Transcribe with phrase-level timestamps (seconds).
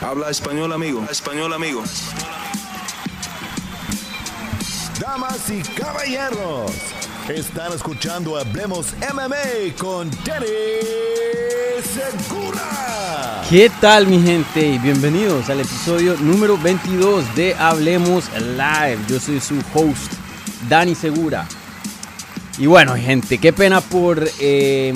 [0.00, 1.04] Habla español, amigo.
[1.10, 1.82] Español, amigo.
[4.98, 6.72] Damas y caballeros,
[7.28, 10.46] están escuchando Hablemos MMA con Danny
[11.82, 13.42] Segura.
[13.50, 14.68] ¿Qué tal mi gente?
[14.68, 19.00] Y bienvenidos al episodio número 22 de Hablemos Live.
[19.06, 20.12] Yo soy su host,
[20.66, 21.46] Dani Segura.
[22.60, 24.92] Y bueno, gente, qué pena por eh,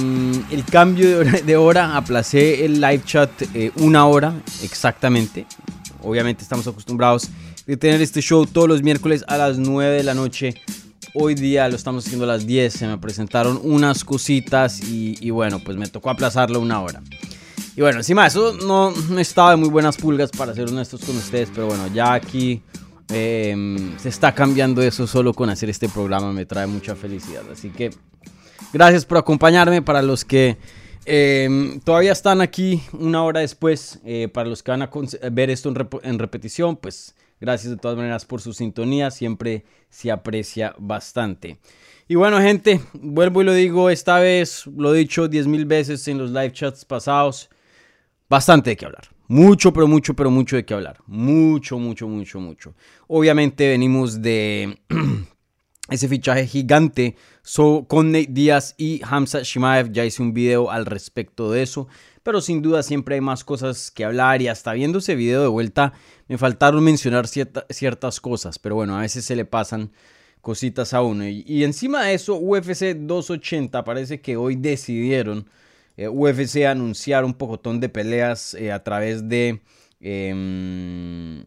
[0.51, 1.97] el cambio de hora.
[1.97, 5.47] Aplacé el live chat eh, una hora exactamente.
[6.03, 7.31] Obviamente estamos acostumbrados
[7.67, 10.53] de tener este show todos los miércoles a las 9 de la noche.
[11.15, 12.71] Hoy día lo estamos haciendo a las 10.
[12.71, 17.01] Se me presentaron unas cositas y, bueno, pues me tocó aplazarlo una hora.
[17.77, 21.17] Y bueno, encima eso no, no estaba de muy buenas pulgas para ser honestos con
[21.17, 21.49] ustedes.
[21.55, 22.61] Pero bueno, ya aquí
[23.11, 27.43] Em, se está cambiando eso solo con hacer este programa, me trae mucha felicidad.
[27.53, 27.91] Así que
[28.73, 30.57] gracias por acompañarme para los que
[31.05, 34.91] em, todavía están aquí una hora después, eh, para los que van a
[35.31, 40.75] ver esto en, repetición, pues gracias de todas maneras por su sintonía, siempre se aprecia
[40.79, 41.59] bastante.
[42.09, 46.09] Y bueno gente, vuelvo y lo digo, esta vez lo he dicho 10 mil veces
[46.09, 47.51] en los live chats pasados,
[48.29, 49.14] bastante de qué hablar.
[49.27, 50.99] Mucho, pero mucho, pero mucho de qué hablar.
[51.07, 52.75] Mucho, mucho, mucho, mucho.
[53.07, 54.79] Obviamente venimos de
[55.91, 57.17] ese fichaje gigante
[57.89, 59.93] con Nate Díaz y Hamza Shimaev.
[59.93, 61.89] Ya hice un video al respecto de eso.
[62.23, 65.49] Pero sin duda siempre hay más cosas que hablar y hasta viendo ese video de
[65.49, 65.93] vuelta
[66.29, 68.59] me faltaron mencionar ciertas cosas.
[68.59, 69.91] Pero bueno, a veces se le pasan
[70.43, 71.27] cositas a uno.
[71.27, 75.49] y encima de eso, UFC 280 parece que hoy decidieron
[75.97, 79.61] eh, UFC anunciar un pocotón de peleas eh, a través de...
[80.01, 81.45] Em,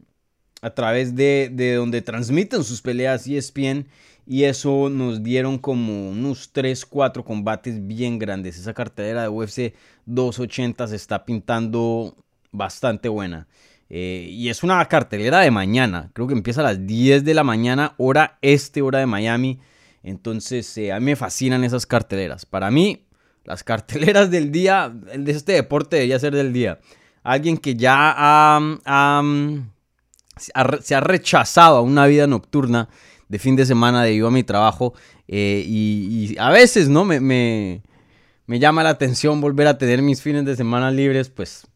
[0.62, 3.88] a través de, de, donde transmiten sus peleas ESPN
[4.26, 8.58] y eso nos dieron como unos 3, 4 combates bien grandes.
[8.58, 9.74] Esa cartelera de UFC
[10.06, 12.18] 280 se está pintando
[12.52, 13.48] bastante buena.
[13.90, 17.46] Eh, y es una cartelera de mañana, creo que empieza a las 10 de la
[17.46, 19.60] mañana, hora este, hora de Miami.
[20.04, 22.46] Entonces a mí me fascinan esas carteleras.
[22.46, 23.07] Para mí,
[23.48, 26.80] las carteleras del día, de este deporte debería ser del día.
[27.24, 28.60] Alguien que ya
[30.38, 32.90] se ha rechazado a una vida nocturna
[33.30, 34.94] de fin de semana debido a mi trabajo.
[35.28, 37.06] Eh, y, a veces, ¿no?
[37.06, 37.82] Me, me,
[38.46, 41.68] me, llama la atención volver a tener mis fines de semana libres, pues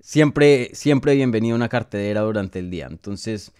[0.00, 2.86] siempre, siempre bienvenido a una cartelera durante el día.
[2.90, 3.52] Entonces,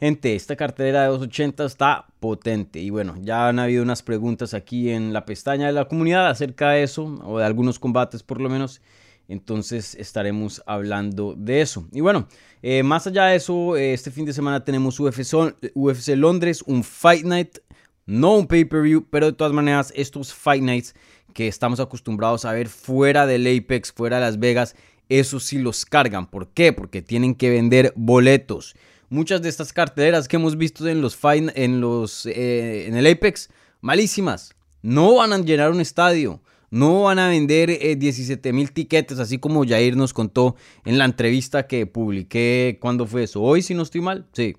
[0.00, 2.80] Gente, esta cartera de 280 está potente.
[2.80, 6.70] Y bueno, ya han habido unas preguntas aquí en la pestaña de la comunidad acerca
[6.70, 8.80] de eso, o de algunos combates por lo menos.
[9.28, 11.86] Entonces estaremos hablando de eso.
[11.92, 12.28] Y bueno,
[12.62, 16.82] eh, más allá de eso, eh, este fin de semana tenemos UFC, UFC Londres, un
[16.82, 17.58] Fight Night,
[18.04, 20.94] no un pay-per-view, pero de todas maneras estos Fight Nights
[21.32, 24.76] que estamos acostumbrados a ver fuera del Apex, fuera de Las Vegas,
[25.08, 26.26] eso sí los cargan.
[26.26, 26.72] ¿Por qué?
[26.72, 28.74] Porque tienen que vender boletos
[29.14, 33.48] muchas de estas carteleras que hemos visto en los en los eh, en el Apex,
[33.80, 34.54] malísimas.
[34.82, 36.42] No van a llenar un estadio.
[36.70, 41.04] No van a vender 17 eh, mil tiquetes, así como Jair nos contó en la
[41.04, 42.78] entrevista que publiqué.
[42.80, 43.40] ¿Cuándo fue eso?
[43.40, 44.26] Hoy, si no estoy mal.
[44.32, 44.56] Sí.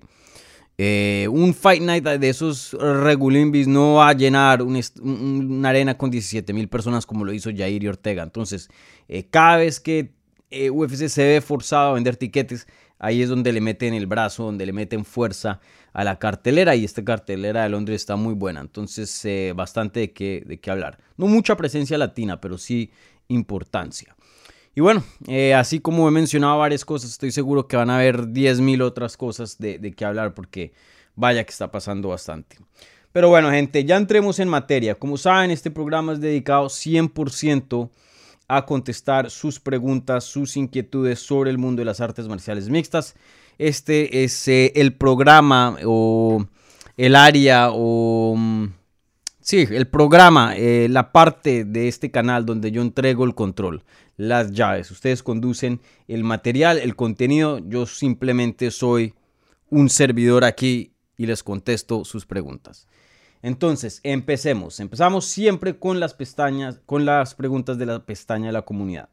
[0.78, 6.52] Eh, un Fight Night de esos regulimbis no va a llenar una arena con 17
[6.54, 8.22] mil personas como lo hizo Jair y Ortega.
[8.22, 8.68] Entonces,
[9.30, 10.12] cada vez que
[10.70, 12.66] UFC se ve forzado a vender tiquetes,
[12.98, 15.60] Ahí es donde le meten el brazo, donde le meten fuerza
[15.92, 18.60] a la cartelera y esta cartelera de Londres está muy buena.
[18.60, 20.98] Entonces, eh, bastante de qué, de qué hablar.
[21.16, 22.90] No mucha presencia latina, pero sí
[23.28, 24.16] importancia.
[24.74, 28.26] Y bueno, eh, así como he mencionado varias cosas, estoy seguro que van a haber
[28.26, 30.72] 10.000 otras cosas de, de qué hablar porque
[31.14, 32.58] vaya que está pasando bastante.
[33.12, 34.94] Pero bueno, gente, ya entremos en materia.
[34.94, 37.90] Como saben, este programa es dedicado 100%
[38.48, 43.14] a contestar sus preguntas, sus inquietudes sobre el mundo de las artes marciales mixtas.
[43.58, 46.46] Este es eh, el programa o
[46.96, 48.34] el área o...
[48.36, 48.66] Mm,
[49.40, 53.82] sí, el programa, eh, la parte de este canal donde yo entrego el control,
[54.16, 54.90] las llaves.
[54.90, 57.58] Ustedes conducen el material, el contenido.
[57.58, 59.14] Yo simplemente soy
[59.70, 62.86] un servidor aquí y les contesto sus preguntas.
[63.42, 64.80] Entonces, empecemos.
[64.80, 69.08] Empezamos siempre con las pestañas, con las preguntas de la pestaña de la comunidad.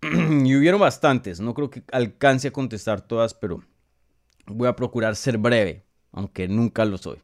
[0.02, 3.62] y hubieron bastantes, no creo que alcance a contestar todas, pero
[4.46, 7.18] voy a procurar ser breve, aunque nunca lo soy.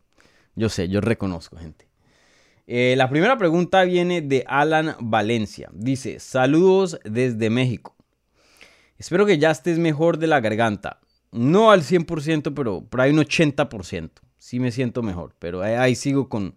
[0.54, 1.88] Yo sé, yo reconozco, gente.
[2.66, 5.68] Eh, la primera pregunta viene de Alan Valencia.
[5.72, 7.96] Dice, saludos desde México.
[8.98, 11.00] Espero que ya estés mejor de la garganta.
[11.32, 14.10] No al 100%, pero por ahí un 80%
[14.42, 16.56] sí me siento mejor, pero ahí, sigo con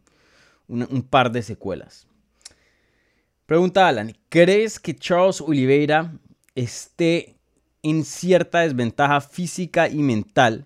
[0.67, 2.07] un par de secuelas.
[3.45, 6.17] Pregunta Alan, ¿crees que Charles Oliveira
[6.55, 7.35] esté
[7.83, 10.65] en cierta desventaja física y mental,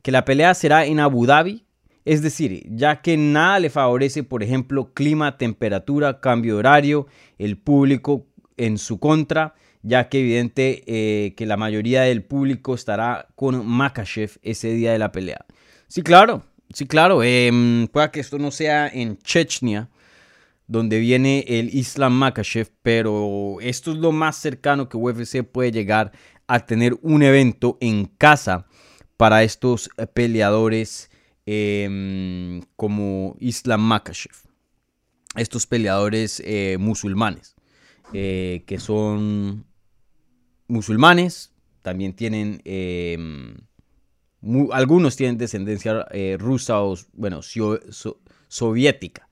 [0.00, 1.66] que la pelea será en Abu Dhabi,
[2.06, 7.06] es decir, ya que nada le favorece, por ejemplo, clima, temperatura, cambio de horario,
[7.36, 8.26] el público
[8.56, 14.38] en su contra, ya que evidente eh, que la mayoría del público estará con Makachev
[14.42, 15.44] ese día de la pelea.
[15.88, 17.50] Sí, claro, sí, claro, eh,
[17.92, 19.90] pueda que esto no sea en Chechnya,
[20.66, 26.12] donde viene el Islam Makachev, pero esto es lo más cercano que UFC puede llegar
[26.46, 28.66] a tener un evento en casa
[29.16, 31.10] para estos peleadores
[31.46, 34.34] em, como Islam Makachev,
[35.36, 37.56] estos peleadores eh, musulmanes,
[38.12, 39.66] eh, que son
[40.66, 41.52] musulmanes,
[41.82, 42.62] también tienen,
[44.44, 47.40] em, algunos tienen descendencia eh, rusa o, bueno,
[48.48, 49.28] soviética.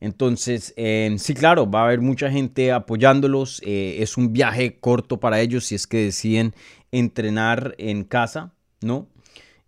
[0.00, 3.62] Entonces, sí, claro, va a haber mucha gente apoyándolos.
[3.64, 6.54] Eh, es un viaje corto para ellos si es que deciden
[6.92, 8.52] entrenar en casa,
[8.82, 9.08] ¿no?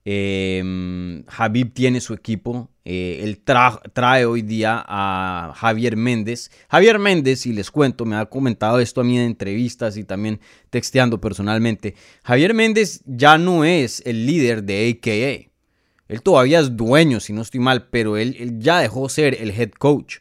[0.05, 2.71] Eh, Habib tiene su equipo.
[2.88, 6.53] Eh, él trae hoy día a Javier Méndez.
[6.69, 10.38] Javier Méndez, y les cuento, me ha comentado esto a mí en entrevistas y también
[10.71, 11.97] texteando personalmente.
[12.23, 15.50] Javier Méndez ya no es el líder de AKA.
[16.06, 19.73] Él todavía es dueño, si no estoy mal, pero él, ya dejó ser el head
[19.73, 20.19] coach.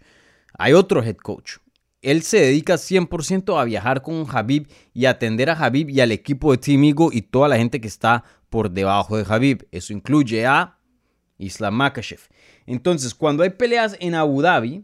[0.58, 1.58] Hay otro head coach.
[2.02, 6.52] Él se dedica 100% a viajar con Habib y atender a Habib y al equipo
[6.52, 9.68] de Team y toda la gente que está por debajo de Habib.
[9.72, 10.80] Eso incluye a
[11.38, 12.22] Islam Makachev.
[12.66, 14.84] Entonces, cuando hay peleas en Abu Dhabi,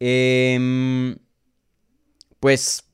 [0.00, 1.16] em,
[2.40, 2.84] pues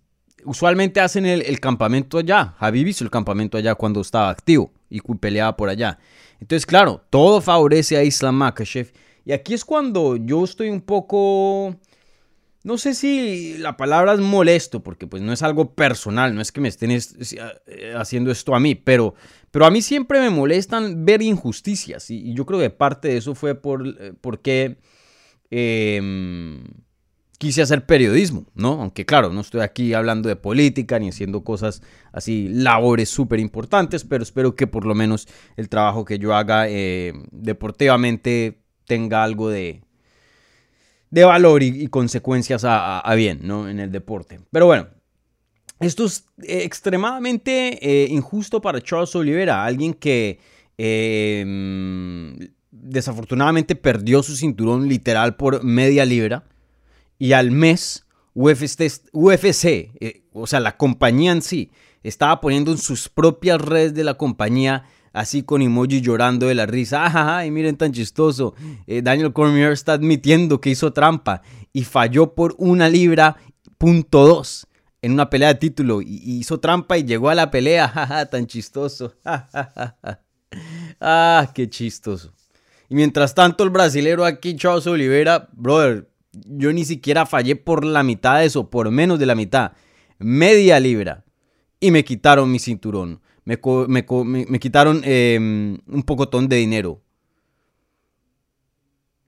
[0.44, 2.54] usualmente hacen el, campamento allá.
[2.58, 5.98] Habib hizo el campamento allá cuando estaba activo y peleaba por allá.
[6.40, 8.92] Entonces, claro, todo favorece a Islam Makachev.
[9.24, 11.76] Y aquí es cuando yo estoy un poco...
[12.64, 16.52] No sé si la palabra es molesto, porque pues no es algo personal, no es
[16.52, 19.14] que me estén eh, haciendo esto a mí, pero,
[19.50, 23.34] pero a mí siempre me molestan ver injusticias y, yo creo que parte de eso
[23.34, 24.78] fue por, eh, porque
[25.50, 26.62] em,
[27.38, 28.80] quise hacer periodismo, ¿no?
[28.80, 31.82] Aunque claro, no estoy aquí hablando de política ni haciendo cosas
[32.12, 35.26] así, labores súper importantes, pero espero que por lo menos
[35.56, 39.82] el trabajo que yo haga eh, deportivamente tenga algo de,
[41.12, 43.68] de valor y, consecuencias a, bien, ¿no?
[43.68, 44.40] En el deporte.
[44.50, 44.88] Pero bueno,
[45.78, 50.40] esto es extremadamente eh, injusto para Charles Oliveira, alguien que
[50.78, 51.44] eh,
[52.70, 56.44] desafortunadamente perdió su cinturón literal por media libra
[57.18, 58.80] y al mes UFC,
[60.00, 61.72] eh, o sea, la compañía en sí,
[62.02, 66.66] estaba poniendo en sus propias redes de la compañía, así con emoji llorando de la
[66.66, 67.06] risa.
[67.06, 68.54] Ajá, y miren tan chistoso.
[68.86, 71.42] Eh, Daniel Cormier está admitiendo que hizo trampa
[71.72, 73.36] y falló por una libra
[73.78, 74.66] punto dos
[75.02, 76.00] en una pelea de título.
[76.00, 77.88] Y, hizo trampa y llegó a la pelea.
[77.88, 79.14] Jaja, tan chistoso.
[81.00, 82.32] ah, qué chistoso.
[82.88, 88.02] Y mientras tanto, el brasilero aquí, Charles Oliveira, brother, yo ni siquiera fallé por la
[88.02, 89.72] mitad de eso, por menos de la mitad.
[90.18, 91.24] Media libra.
[91.80, 93.21] Y me quitaron mi cinturón.
[93.44, 97.00] Me, quitaron em, un pocotón de dinero.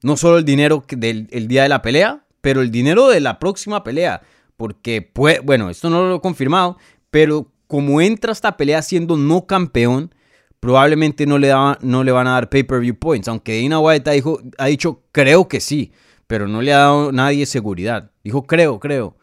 [0.02, 3.82] No solo el dinero del día de la pelea, pero el dinero de la próxima
[3.82, 4.22] pelea.
[4.56, 5.10] Porque,
[5.42, 6.76] bueno, esto no lo he confirmado,
[7.10, 10.14] pero como entra esta pelea siendo no campeón,
[10.60, 13.28] probablemente no le, no le van a dar pay-per-view points.
[13.28, 15.92] Aunque Dana White dijo, ha dicho, creo que sí
[16.26, 18.10] pero no le ha dado nadie seguridad.
[18.22, 19.16] Dijo, creo, creo.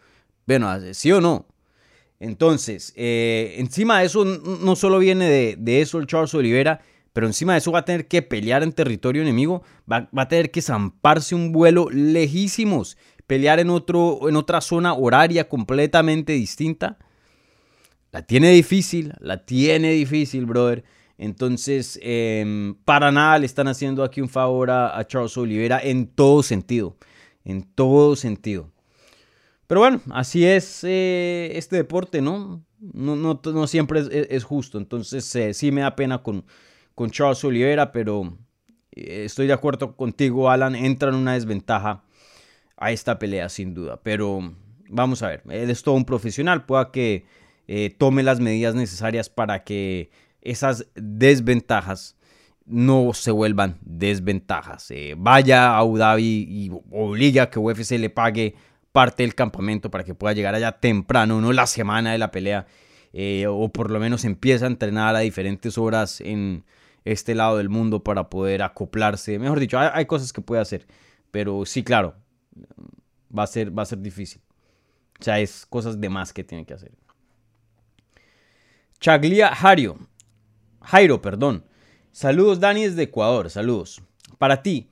[0.45, 1.45] Bueno, sí o no.
[2.21, 6.79] Entonces, eh, encima de eso, no solo viene de, eso el Charles Oliveira,
[7.13, 10.51] pero encima de eso va a tener que pelear en territorio enemigo, va, a tener
[10.51, 16.99] que zamparse un vuelo lejísimos, pelear en, otro, en otra zona horaria completamente distinta.
[18.11, 20.83] La tiene difícil, la tiene difícil, brother.
[21.17, 26.43] Entonces, em, para nada le están haciendo aquí un favor a, Charles Oliveira en todo
[26.43, 26.97] sentido.
[27.43, 28.69] En todo sentido.
[29.71, 32.61] Pero bueno, así es eh, este deporte, ¿no?
[32.77, 34.77] No, no, siempre es, justo.
[34.77, 36.43] Entonces, eh, sí me da pena con,
[36.93, 38.37] con Charles Oliveira, pero
[38.91, 40.75] eh, estoy de acuerdo contigo, Alan.
[40.75, 42.03] Entra en una desventaja
[42.75, 44.01] a esta pelea, sin duda.
[44.03, 44.41] Pero
[44.89, 46.65] vamos a ver, él es todo un profesional.
[46.65, 47.23] Pueda que
[47.97, 50.11] tome las medidas necesarias para que
[50.41, 52.17] esas desventajas
[52.65, 54.91] no se vuelvan desventajas.
[55.15, 58.55] Vaya a Abu y obliga a que UFC le pague
[58.91, 62.67] parte del campamento para que pueda llegar allá temprano, no la semana de la pelea,
[63.13, 66.65] eh, o por lo menos empieza a entrenar a diferentes horas en
[67.05, 69.39] este lado del mundo para poder acoplarse.
[69.39, 70.85] Mejor dicho, hay, cosas que puede hacer,
[71.31, 72.15] pero sí, claro,
[73.37, 74.41] va a ser, va a ser difícil.
[75.19, 76.91] O sea, es cosas de más que tiene que hacer.
[78.99, 79.97] Chaglia Jairo.
[80.81, 81.65] Jairo, perdón.
[82.11, 83.49] Saludos, Dani, desde Ecuador.
[83.49, 84.01] Saludos.
[84.37, 84.90] Para ti,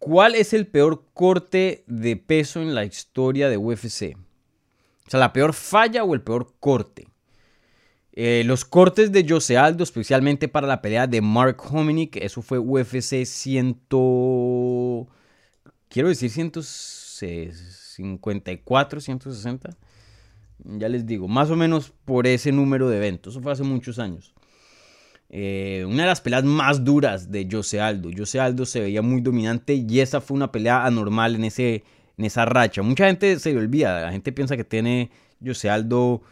[0.00, 4.16] ¿cuál es el peor corte de peso en la historia de UFC?
[5.06, 7.06] O sea, ¿la peor falla o el peor corte?
[8.12, 12.58] Eh, los cortes de Jose Aldo, especialmente para la pelea de Mark Hominick, eso fue
[12.58, 13.78] UFC 100.
[15.88, 19.70] Quiero decir 154, 160.
[20.64, 23.34] Ya les digo, más o menos por ese número de eventos.
[23.34, 24.34] Eso fue hace muchos años.
[25.32, 28.10] Eh, una de las peleas más duras de Jose Aldo.
[28.16, 31.84] Jose Aldo se veía muy dominante y esa fue una pelea anormal en, ese,
[32.18, 32.82] en esa racha.
[32.82, 35.10] Mucha gente se le olvida, la gente piensa que tiene
[35.44, 36.22] Jose Aldo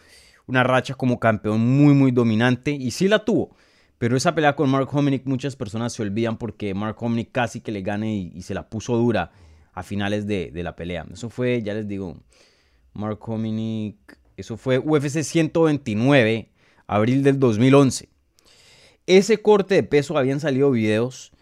[0.46, 3.56] una racha como campeón muy, muy dominante y sí la tuvo.
[3.98, 7.72] Pero esa pelea con Mark Hominick muchas personas se olvidan porque Mark Hominick casi que
[7.72, 9.30] le gane y, se la puso dura
[9.72, 11.06] a finales de, de, la pelea.
[11.12, 12.16] Eso fue, ya les digo,
[12.94, 13.96] Mark Hominick,
[14.36, 16.50] eso fue UFC 129,
[16.86, 18.08] abril del 2011.
[19.08, 21.32] Ese corte de peso habían salido videos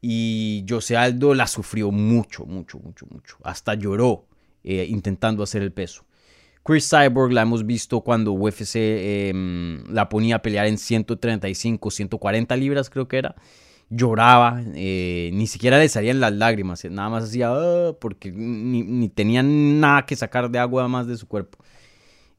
[0.00, 3.36] y Jose Aldo la sufrió mucho, mucho, mucho, mucho.
[3.44, 4.24] Hasta lloró
[4.64, 6.06] eh, intentando hacer el peso.
[6.64, 12.56] Chris Cyborg la hemos visto cuando UFC em, la ponía a pelear en 135, 140
[12.56, 13.36] libras creo que era.
[13.90, 19.10] Lloraba, eh, ni siquiera le salían las lágrimas, nada más hacía ah", porque ni, ni
[19.10, 21.58] tenía nada que sacar de agua más de su cuerpo.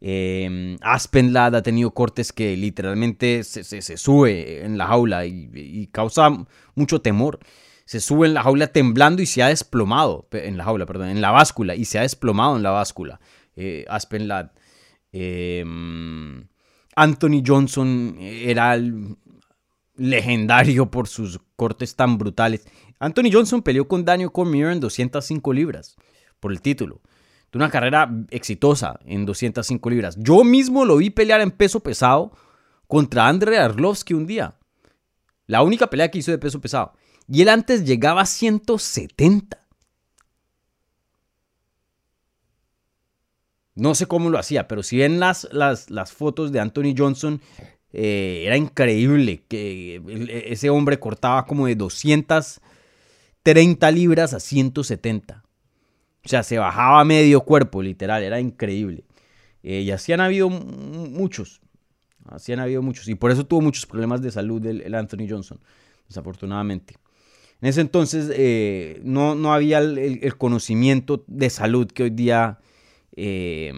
[0.03, 3.63] Eh, Aspenlad ha tenido cortes que literalmente se,
[3.98, 6.29] sube en la jaula y, causa
[6.75, 7.39] mucho temor.
[7.86, 11.22] Se sube en la jaula temblando y se ha desplomado, en la jaula, perdón, en
[11.22, 13.20] la báscula y se ha desplomado en la báscula.
[13.55, 14.51] Eh, Aspenlad.
[15.12, 16.48] Em,
[16.96, 18.77] Anthony Johnson era
[19.96, 22.65] legendario por sus cortes tan brutales.
[23.00, 25.96] Anthony Johnson peleó con Daniel Cormier en 205 libras
[26.39, 27.01] por el título
[27.51, 30.15] de una carrera exitosa en 205 libras.
[30.17, 32.31] Yo mismo lo vi pelear en peso pesado
[32.88, 34.58] contra Andrei Arlovsky un día.
[35.48, 36.93] La única pelea que hizo de peso pesado.
[37.27, 39.58] Y él antes llegaba a 170.
[43.75, 47.41] No sé cómo lo hacía, pero si ven las, las, las fotos de Anthony Johnson,
[47.93, 50.01] eh, era increíble que
[50.46, 55.43] ese hombre cortaba como de 230 libras a 170.
[56.24, 59.04] O sea, se bajaba medio cuerpo, literal, era increíble.
[59.63, 61.62] Eh, y así han habido muchos.
[62.25, 63.08] Así han habido muchos.
[63.08, 65.60] Y por eso tuvo muchos problemas de salud el, Anthony Johnson,
[66.08, 66.96] desafortunadamente.
[67.62, 72.60] En ese entonces eh, no, no, había el, conocimiento de salud que hoy día
[73.16, 73.74] eh,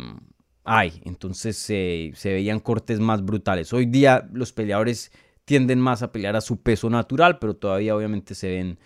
[0.63, 1.01] hay.
[1.05, 3.73] Entonces se veían cortes más brutales.
[3.73, 5.11] Hoy día los peleadores
[5.45, 8.79] tienden más a pelear a su peso natural, pero todavía obviamente se ven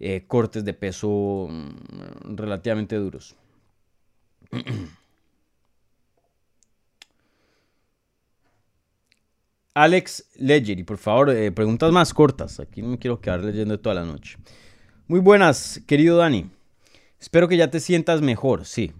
[0.00, 3.36] eh, cortes de peso mm, relativamente duros.
[9.74, 12.58] Alex y por favor, eh, preguntas más cortas.
[12.58, 14.36] Aquí no me quiero quedar leyendo toda la noche.
[15.06, 16.50] Muy buenas, querido Dani.
[17.20, 18.92] Espero que ya te sientas mejor, sí.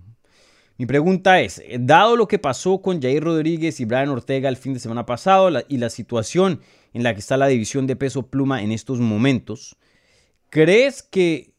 [0.76, 4.74] Mi pregunta es, dado lo que pasó con Jair Rodríguez y Brian Ortega el fin
[4.74, 6.60] de semana pasado y la situación
[6.92, 9.76] en la que está la división de peso pluma en estos momentos,
[10.50, 11.54] ¿Crees que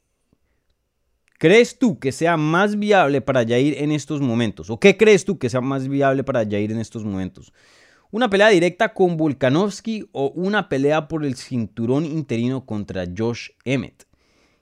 [1.37, 4.69] crees tú que sea más viable para Jair en estos momentos?
[4.69, 7.53] ¿O qué crees tú que sea más viable para Jair en estos momentos?
[8.11, 14.07] ¿Una pelea directa con Volkanovski o una pelea por el cinturón interino contra Josh Emmett?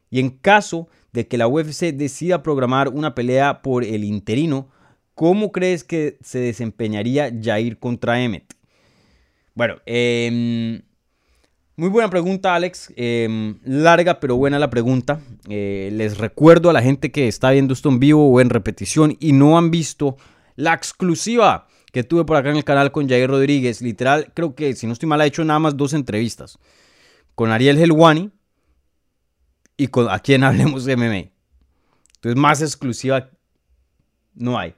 [0.09, 4.69] Y en caso de que la UFC decida programar una pelea por el interino,
[5.15, 8.53] ¿cómo crees que se desempeñaría Jair contra Emmett?
[9.53, 10.81] Bueno, eh,
[11.77, 12.91] muy buena pregunta, Alex.
[12.95, 15.21] Em, larga pero buena la pregunta.
[15.47, 19.15] Eh, les recuerdo a la gente que está viendo esto en vivo o en repetición
[19.19, 20.17] y no han visto
[20.55, 23.81] la exclusiva que tuve por acá en el canal con Jair Rodríguez.
[23.81, 26.57] Literal, creo que si no estoy mal, ha hecho nada más dos entrevistas.
[27.35, 28.31] Con Ariel Helwani
[29.77, 31.31] y con a quien hablemos de MMA.
[32.15, 33.29] Entonces, más exclusiva
[34.33, 34.73] no hay.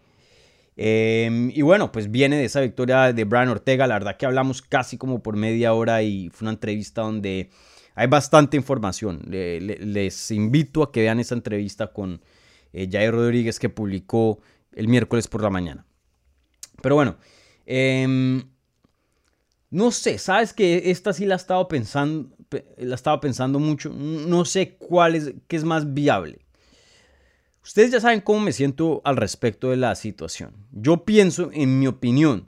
[0.81, 3.85] Em, y bueno, pues viene de esa victoria de Brian Ortega.
[3.85, 7.49] La verdad que hablamos casi como por media hora y fue una entrevista donde
[7.95, 9.23] hay bastante información.
[9.27, 12.21] les invito a que vean esa entrevista con
[12.71, 14.39] eh, Jair Rodríguez que publicó
[14.71, 15.85] el miércoles por la mañana.
[16.81, 17.17] Pero bueno,
[17.65, 18.41] em,
[19.71, 22.33] no sé, sabes que esta sí la he estado pensando,
[22.77, 23.89] la estaba pensando mucho.
[23.89, 26.39] No sé cuál es, qué es más viable.
[27.69, 30.55] Ustedes ya saben cómo me siento al respecto de la situación.
[30.71, 32.47] Yo pienso, en mi opinión,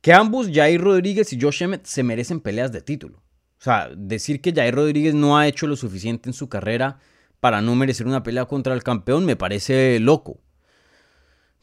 [0.00, 3.18] que ambos, Jair Rodríguez y Josh Emmett, se merecen peleas de título.
[3.18, 6.98] O sea, decir que Jair Rodríguez no ha hecho lo suficiente en su carrera
[7.38, 10.40] para no merecer una pelea contra el campeón me parece loco.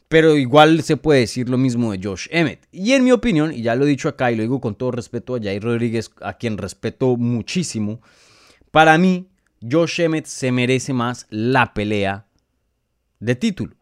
[0.08, 2.66] Pero igual se puede decir lo mismo de Josh Emmett.
[2.72, 4.92] Y en mi opinión, y ya lo he dicho acá y lo digo con todo
[4.92, 8.00] respeto a Jair Rodríguez, a quien respeto muchísimo,
[8.70, 9.28] para mí
[9.68, 12.26] Josh Emmett se merece más la pelea
[13.20, 13.76] de título.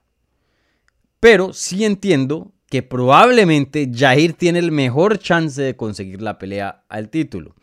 [1.18, 7.10] Pero sí entiendo que probablemente Jair tiene el mejor chance de conseguir la pelea al
[7.10, 7.56] título.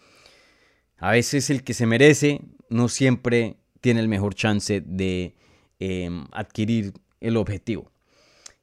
[0.97, 5.35] A veces el que se merece no siempre tiene el mejor chance de
[5.79, 7.91] em, adquirir el objetivo.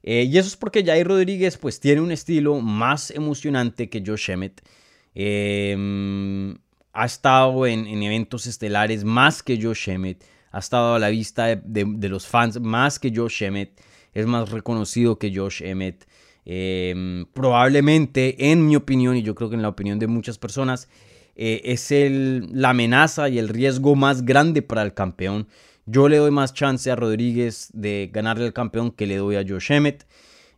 [0.03, 4.29] Eh, y eso es porque Jair Rodríguez pues tiene un estilo más emocionante que Josh
[4.29, 4.61] Emmett.
[5.15, 6.57] Em,
[6.95, 10.23] ha estado en, eventos estelares más que Josh Emmett.
[10.51, 13.81] Ha estado a la vista de, los fans más que Josh Emmett.
[14.13, 16.07] Es más reconocido que Josh Emmett.
[16.45, 20.87] Em, probablemente, en mi opinión, y yo creo que en la opinión de muchas personas,
[21.35, 25.47] eh, es el, la amenaza y el riesgo más grande para el campeón.
[25.85, 29.45] Yo le doy más chance a Rodríguez de ganarle al campeón que le doy a
[29.45, 30.07] Josh Emmett.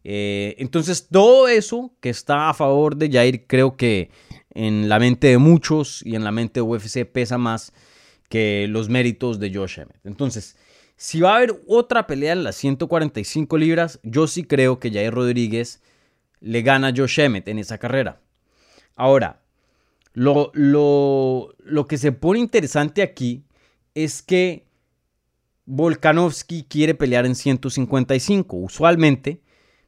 [0.03, 4.11] Eh, entonces, todo eso que está a favor de Jair, creo que
[4.57, 7.73] en la mente de muchos y en la mente de UFC pesa más
[8.27, 10.03] que los méritos de Josh Emmett.
[10.03, 10.57] Entonces,
[10.95, 15.13] si va a haber otra pelea en las 145 libras, yo sí creo que Jair
[15.13, 15.83] Rodríguez
[16.39, 18.19] le gana a Josh Emmett en esa carrera.
[18.95, 19.43] Ahora,
[20.13, 23.43] lo, lo, lo que se pone interesante aquí
[23.93, 24.65] es que
[25.65, 28.57] Volkanovski quiere pelear en 155.
[28.57, 29.43] Usualmente,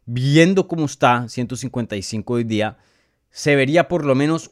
[0.05, 2.77] viendo cómo está 155 hoy día,
[3.31, 4.51] se vería por lo menos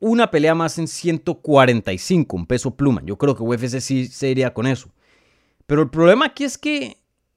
[0.00, 3.02] una pelea más en 145, un peso pluma.
[3.04, 4.90] Yo creo que UFC sí se iría con eso.
[5.66, 6.96] Pero el problema aquí es que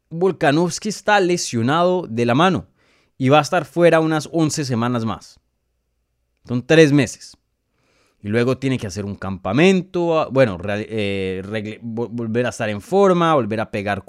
[0.09, 2.67] Volkanovski está lesionado de la mano
[3.17, 5.39] y va a estar fuera unas 11 semanas más.
[6.47, 7.37] Son tres meses
[8.21, 13.59] y luego tiene que hacer un campamento, bueno, eh, volver a estar en forma, volver
[13.59, 14.03] a pegar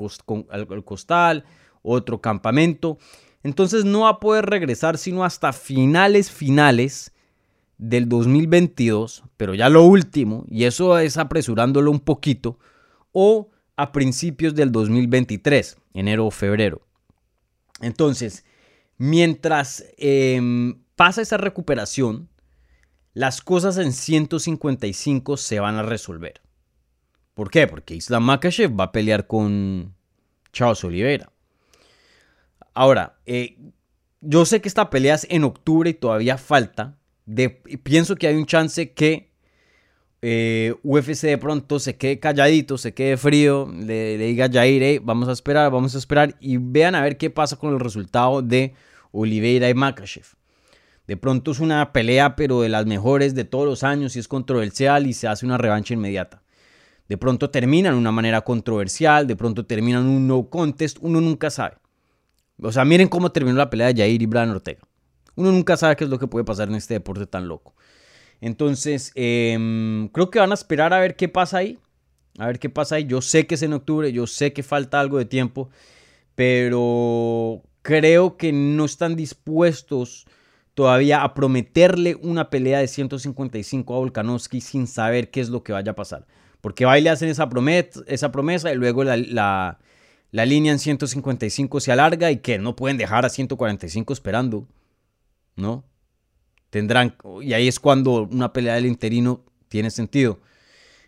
[0.50, 1.44] al costal,
[1.82, 2.98] otro campamento.
[3.42, 7.13] Entonces no va a poder regresar sino hasta finales, finales
[7.88, 12.58] del 2022, pero ya lo último, y eso es apresurándolo un poquito,
[13.12, 16.86] o a principios del 2023, enero o febrero.
[17.80, 18.44] Entonces,
[18.96, 22.28] mientras em, pasa esa recuperación,
[23.12, 26.40] las cosas en 155 se van a resolver.
[27.34, 27.66] ¿Por qué?
[27.66, 29.94] Porque Islam Makachev va a pelear con
[30.52, 31.30] Charles Oliveira.
[32.72, 33.58] Ahora, eh,
[34.20, 36.96] yo sé que esta pelea es en octubre y todavía falta.
[37.82, 39.34] Pienso que hay un chance que
[40.26, 45.28] eh, UFC de pronto se quede calladito, se quede frío, le, diga a Jair, vamos
[45.28, 48.74] a esperar, vamos a esperar y vean a ver qué pasa con el resultado de
[49.12, 50.24] Oliveira y Makachev.
[51.06, 54.26] De pronto es una pelea, pero de las mejores de todos los años y es
[54.26, 56.42] controversial y se hace una revancha inmediata.
[57.06, 61.20] De pronto termina de una manera controversial, de pronto termina en un no contest, uno
[61.20, 61.76] nunca sabe.
[62.62, 64.80] O sea, miren cómo terminó la pelea de Jair y Brian Ortega.
[65.36, 67.74] Uno nunca sabe qué es lo que puede pasar en este deporte tan loco.
[68.40, 71.78] Entonces, em, creo que van a esperar a ver qué pasa ahí.
[72.38, 73.04] A ver qué pasa ahí.
[73.04, 75.70] Yo sé que es en octubre, yo sé que falta algo de tiempo,
[76.34, 80.26] pero creo que no están dispuestos
[80.74, 85.72] todavía a prometerle una pelea de 155 a Volkanovski sin saber qué es lo que
[85.72, 86.26] vaya a pasar.
[86.60, 91.80] Porque va le hacen esa, promesa, esa promesa y luego la, la, línea en 155
[91.80, 94.66] se alarga y que no pueden dejar a 145 esperando.
[95.56, 95.84] ¿No?
[96.70, 100.40] Tendrán, y ahí es cuando una pelea del interino tiene sentido.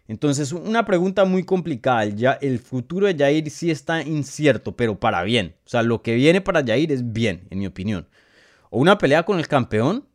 [0.09, 2.04] Entonces, una pregunta muy complicada.
[2.04, 5.56] Ya, el futuro de Jair sí está incierto, pero para bien.
[5.66, 8.06] O sea, lo que viene para Jair es bien, en mi opinión
[8.70, 10.06] o una pelea con el campeón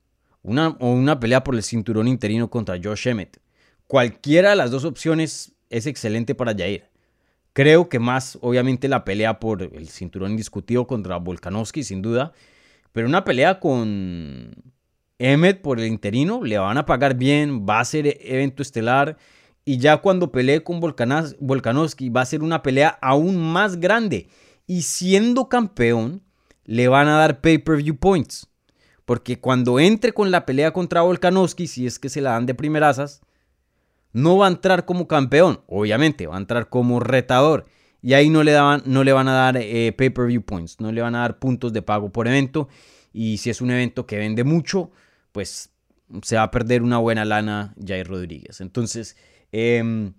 [0.44, 3.40] una, o una pelea por el cinturón interino contra Josh Emmett.
[3.88, 6.90] Cualquiera de las dos opciones es excelente para Jair.
[7.54, 12.34] Creo que más, obviamente, la pelea por el cinturón indiscutido contra Volkanovski, sin duda.
[12.92, 14.52] Pero una pelea con
[15.18, 19.18] Emmett por el interino, le van a pagar bien, va a ser evento estelar.
[19.64, 24.28] Y ya cuando pelee con Volkanovski, va a ser una pelea aún más grande.
[24.66, 26.24] Y siendo campeón,
[26.66, 28.48] le van a dar pay-per-view points.
[29.06, 32.56] Porque cuando entre con la pelea contra Volkanovski, si es que se la dan de
[32.56, 33.22] primerasas,
[34.14, 37.66] no va a entrar como campeón, obviamente, va a entrar como retador.
[38.02, 41.02] Y ahí no le, daban, no le van a dar eh, pay-per-view points, no le
[41.02, 42.68] van a dar puntos de pago por evento.
[43.14, 44.92] Y si es un evento que vende mucho,
[45.32, 45.70] pues
[46.24, 48.60] se va a perder una buena lana Jair Rodríguez.
[48.62, 49.18] Entonces,
[49.52, 50.14] em,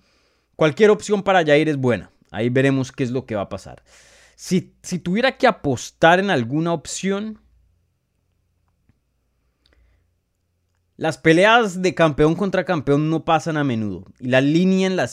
[0.55, 2.11] cualquier opción para Jair es buena.
[2.31, 3.83] Ahí veremos qué es lo que va a pasar.
[4.37, 7.43] Si, si tuviera que apostar en alguna opción,
[11.03, 15.09] Las peleas de campeón contra campeón no pasan a menudo y la línea en la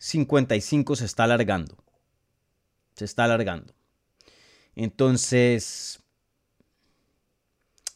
[0.00, 1.76] 155 se está alargando.
[2.96, 3.74] Se está alargando.
[4.74, 6.00] Entonces,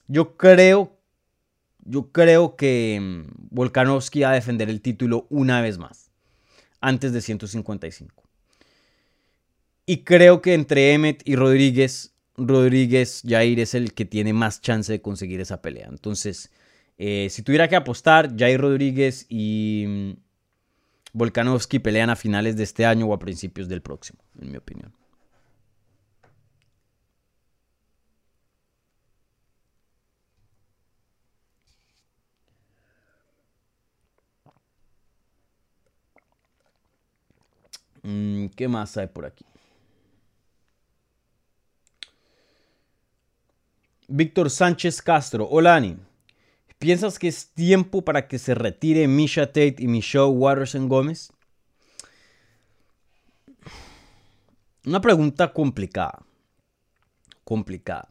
[0.07, 0.99] yo creo,
[1.81, 6.11] yo creo que mm, Volkanovski va a defender el título una vez más,
[6.81, 8.23] antes de 155.
[9.87, 14.93] Y creo que entre Emmet y Rodríguez, Rodríguez Jair es el que tiene más chance
[14.93, 15.89] de conseguir esa pelea.
[15.89, 16.51] Entonces,
[16.99, 20.24] eh, si tuviera que apostar, Jair Rodríguez y mm,
[21.15, 24.93] Volkanovski pelean a finales de este año o a principios del próximo, en mi opinión.
[38.03, 39.45] Mm, ¿Qué más hay por aquí?
[44.09, 45.47] Víctor Sánchez Castro.
[45.49, 45.97] Hola, Ani.
[46.85, 51.33] ¿Piensas que es tiempo para que se retire Misha Tate y Michelle Watterson Gómez?
[54.85, 56.27] Una pregunta complicada.
[57.43, 58.11] Complicada.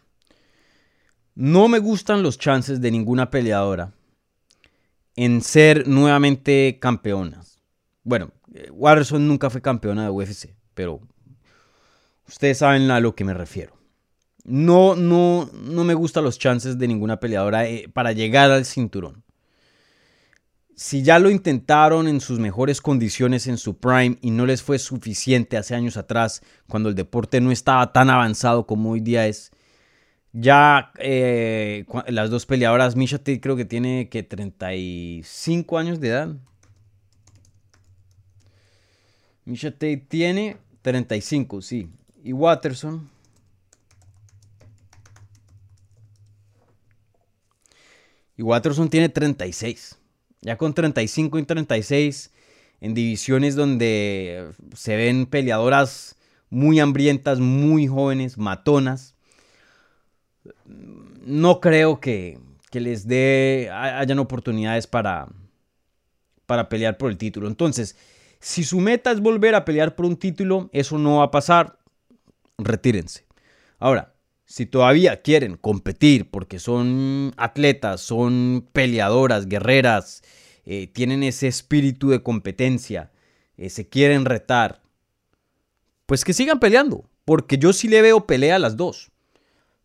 [1.35, 3.93] No me gustan los chances de ninguna peleadora
[5.15, 7.61] en ser nuevamente campeonas.
[8.03, 8.31] Bueno,
[8.71, 10.99] Watterson nunca fue campeona de UFC, pero
[12.27, 13.82] ustedes saben a lo que me refiero.
[14.43, 19.23] No, no, no me gustan los chances de ninguna peleadora eh, para llegar al cinturón.
[20.75, 24.79] Si ya lo intentaron en sus mejores condiciones en su prime y no les fue
[24.79, 29.51] suficiente hace años atrás, cuando el deporte no estaba tan avanzado como hoy día es,
[30.33, 36.35] ya eh, las dos peleadoras, Misha Tate creo que tiene que 35 años de edad.
[39.45, 41.87] Misha Tate tiene 35, sí.
[42.23, 43.12] Y Watterson
[48.37, 49.97] Y Watterson tiene 36.
[50.41, 52.31] Ya con 35 y 36
[52.81, 56.17] en divisiones donde se ven peleadoras
[56.49, 59.15] muy hambrientas, muy jóvenes, matonas.
[61.25, 62.39] No creo que,
[62.73, 65.29] les dé, hayan oportunidades para,
[66.45, 67.47] para pelear por el título.
[67.47, 67.95] Entonces,
[68.39, 71.79] si su meta es volver a pelear por un título, eso no va a pasar.
[72.57, 73.25] Retírense.
[73.79, 74.12] Ahora,
[74.45, 80.23] si todavía quieren competir porque son atletas, son peleadoras, guerreras,
[80.65, 83.11] eh, tienen ese espíritu de competencia,
[83.57, 84.81] eh, se quieren retar,
[86.05, 89.11] pues que sigan peleando, porque yo sí le veo pelea a las dos.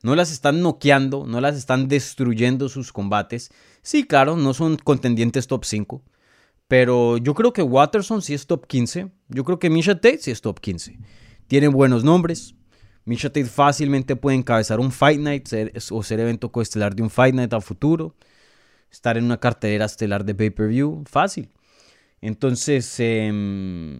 [0.02, 3.50] No las están noqueando, no las están destruyendo sus combates.
[3.82, 6.02] Sí, claro, no son contendientes top 5.
[6.68, 9.10] Pero yo creo que Watterson sí es top 15.
[9.28, 10.98] Yo creo que Misha Tate sí es top 15.
[11.48, 12.54] Tienen buenos nombres,
[13.08, 15.48] Misha Tate fácilmente puede encabezar un Fight Night
[15.90, 18.14] o ser evento coestelar de un Fight Night a futuro.
[18.90, 21.04] Estar en una cartelera estelar de pay-per-view.
[21.06, 21.48] Fácil.
[22.20, 23.98] Entonces, em,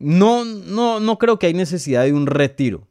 [0.00, 2.88] no, no, no creo que hay necesidad de un retiro.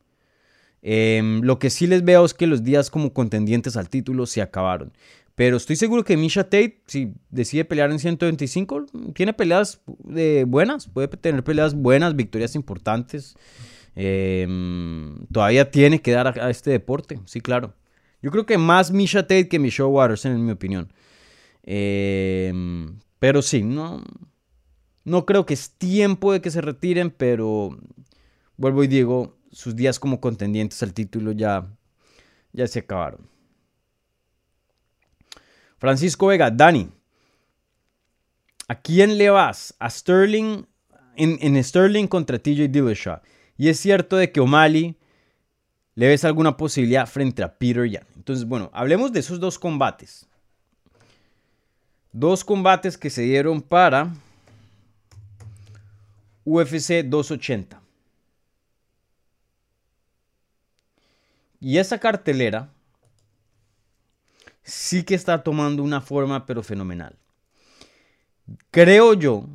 [0.81, 4.41] Em, lo que sí les veo es que los días como contendientes al título se
[4.41, 4.93] acabaron.
[5.35, 10.87] Pero estoy seguro que Misha Tate, si decide pelear en 125, tiene peleas de buenas.
[10.87, 13.35] Puede tener peleas buenas, victorias importantes.
[13.99, 17.73] Em, todavía tiene que dar a, este deporte, sí, claro.
[18.21, 20.93] Yo creo que más Misha Tate que Michelle Watterson, en mi opinión.
[21.63, 24.03] Em, pero sí, no,
[25.03, 27.75] no creo que es tiempo de que se retiren, pero
[28.55, 31.67] vuelvo y digo, sus días como contendientes al título ya,
[32.53, 33.27] ya se acabaron.
[35.79, 36.87] Francisco Vega, Dani,
[38.67, 39.73] ¿a quién le vas?
[39.79, 40.65] ¿A Sterling?
[41.15, 43.21] En, en Sterling contra TJ Dillashaw.
[43.57, 44.95] Y es cierto de que O'Malley
[45.95, 48.05] le ves alguna posibilidad frente a Peter Yan.
[48.15, 50.27] Entonces, bueno, hablemos de esos dos combates.
[52.11, 54.13] Dos combates que se dieron para
[56.45, 57.81] UFC 280.
[61.59, 62.71] Y esa cartelera
[64.61, 67.15] sí que está tomando una forma pero fenomenal.
[68.69, 69.47] Creo yo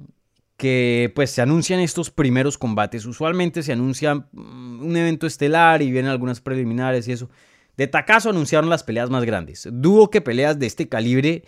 [0.62, 3.04] que pues se anuncian estos primeros combates.
[3.04, 7.28] Usualmente se anuncia mm, un evento estelar y vienen algunas preliminares y eso.
[7.76, 9.68] De tacazo anunciaron las peleas más grandes.
[9.72, 11.42] Dudo que peleas de este calibre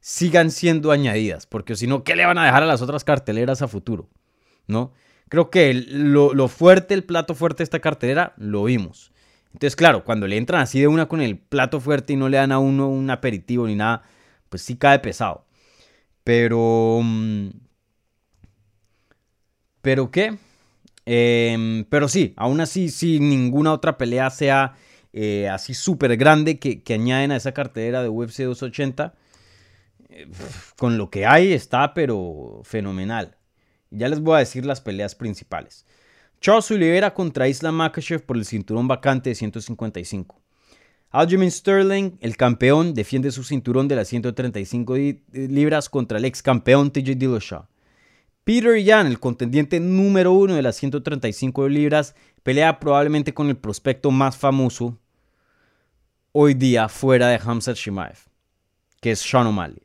[0.00, 3.62] sigan siendo añadidas, porque si no, ¿qué le van a dejar a las otras carteleras
[3.62, 4.08] a futuro?
[4.66, 4.92] ¿No?
[5.28, 9.12] Creo que lo, fuerte, el plato fuerte de esta cartelera, lo vimos.
[9.52, 12.38] Entonces, claro, cuando le entran así de una con el plato fuerte y no le
[12.38, 14.02] dan a uno un aperitivo ni nada,
[14.48, 15.46] pues sí cae pesado.
[16.24, 17.00] Pero...
[19.86, 20.36] Pero qué.
[21.04, 24.74] Em, pero sí, aún así, si ninguna otra pelea sea
[25.12, 29.14] eh, así súper grande que, añaden a esa cartera de UFC 280,
[30.08, 30.26] eh,
[30.76, 33.36] con lo que hay está, pero fenomenal.
[33.90, 35.86] Ya les voy a decir las peleas principales.
[36.40, 40.42] Charles Oliveira contra Islam Makhachev por el cinturón vacante de 155.
[41.10, 44.96] Aljamain Sterling, el campeón, defiende su cinturón de las 135
[45.32, 47.68] libras contra el ex campeón TJ Dillashaw.
[48.46, 54.12] Peter Yan, el contendiente número uno de las 135 libras, pelea probablemente con el prospecto
[54.12, 54.96] más famoso
[56.30, 58.16] hoy día fuera de Hamza Shimaev,
[59.00, 59.82] que es Sean O'Malley.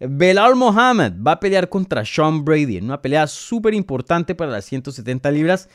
[0.00, 4.66] Belal Mohamed va a pelear contra Sean Brady en una pelea súper importante para las
[4.66, 5.70] 170 libras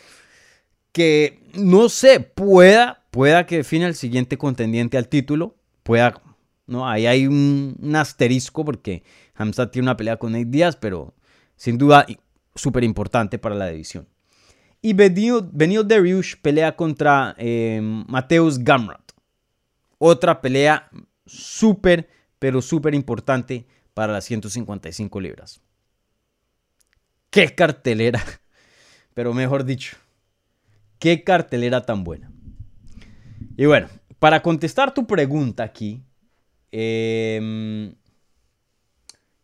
[0.91, 6.21] que no sé, pueda, pueda que define el siguiente contendiente al título, pueda,
[6.67, 9.01] no, ahí hay un, asterisco porque
[9.33, 11.15] Hamza tiene una pelea con Nate Díaz, pero
[11.55, 12.05] sin duda
[12.55, 14.07] súper importante para la división.
[14.81, 19.13] Y Benio, Dariush pelea contra eh, Mateus Gamrat.
[19.97, 20.89] Otra pelea
[21.25, 25.61] súper, pero súper importante para las 155 libras.
[27.29, 28.23] ¡Qué cartelera!
[29.13, 29.95] Pero mejor dicho,
[30.99, 32.31] qué cartelera tan buena.
[33.55, 33.87] Y bueno,
[34.19, 36.03] para contestar tu pregunta aquí,
[36.71, 37.93] em,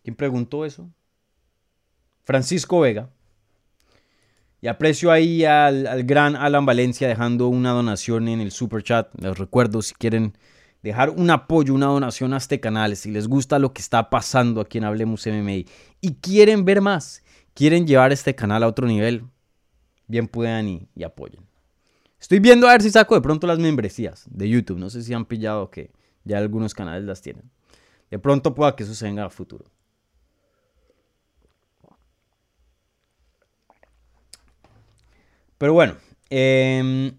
[0.03, 0.89] ¿quién preguntó eso?
[2.29, 3.09] Francisco Vega.
[4.61, 9.09] Y aprecio ahí al, gran Alan Valencia dejando una donación en el super chat.
[9.19, 10.37] Les recuerdo si quieren
[10.83, 14.61] dejar un apoyo, una donación a este canal, si les gusta lo que está pasando
[14.61, 15.65] aquí en Hablemos MMA
[16.01, 17.23] y quieren ver más,
[17.55, 19.23] quieren llevar este canal a otro nivel,
[20.05, 21.41] bien puedan y, y apoyen.
[22.21, 24.77] Estoy viendo a ver si saco de pronto las membresías de YouTube.
[24.77, 25.89] No sé si han pillado que
[26.25, 27.49] ya algunos canales las tienen.
[28.11, 29.65] De pronto pueda que eso se venga a futuro.
[35.59, 35.95] Pero bueno,
[36.31, 37.11] eh,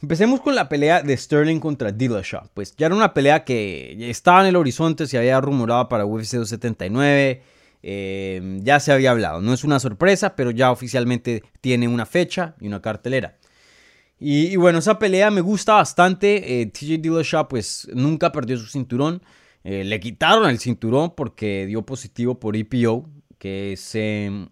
[0.00, 2.50] Empecemos con la pelea de Sterling contra Dillashaw.
[2.54, 6.34] Pues ya era una pelea que estaba en el horizonte, se había rumorado para UFC
[6.34, 7.42] 279,
[7.82, 9.40] eh, ya se había hablado.
[9.40, 13.38] No es una sorpresa, pero ya oficialmente tiene una fecha y una cartelera.
[14.20, 16.60] Y, bueno, esa pelea me gusta bastante.
[16.60, 19.20] Eh, TJ Dillashaw pues nunca perdió su cinturón.
[19.64, 23.94] Eh, le quitaron el cinturón porque dio positivo por EPO, que es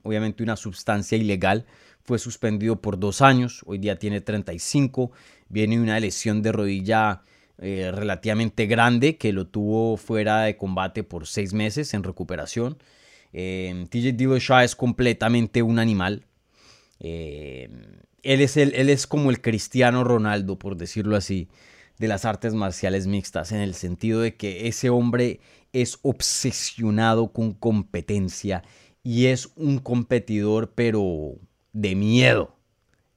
[0.03, 1.67] obviamente una sustancia ilegal
[2.07, 5.11] fue suspendido por dos años, hoy día tiene 35,
[5.49, 7.23] viene una lesión de rodilla
[7.59, 12.79] eh, relativamente grande que lo tuvo fuera de combate por seis meses en recuperación.
[13.33, 16.27] Eh, TJ Dillashaw es completamente un animal.
[17.01, 17.71] Eh,
[18.23, 21.49] él, es él es como el Cristiano Ronaldo, por decirlo así,
[21.99, 25.41] de las artes marciales mixtas, en el sentido de que ese hombre
[25.83, 28.63] es obsesionado con competencia
[29.03, 31.35] y es un competidor, pero
[31.73, 32.57] de miedo.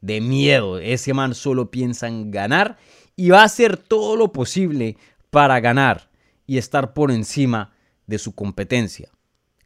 [0.02, 0.80] De miedo.
[0.80, 2.78] Ese man solo piensa en ganar
[3.16, 4.98] y va a hacer todo lo posible
[5.30, 6.10] para ganar
[6.46, 7.74] y estar por encima
[8.08, 9.10] de su competencia.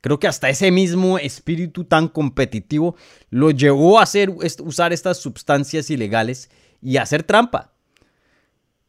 [0.01, 2.95] Creo que hasta ese mismo espíritu tan competitivo
[3.29, 6.49] lo llevó a hacer, usar estas sustancias ilegales
[6.81, 7.73] y hacer trampa.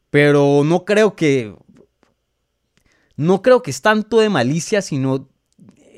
[0.09, 1.55] Pero no creo que.
[3.15, 5.29] No creo que es tanto de malicia, sino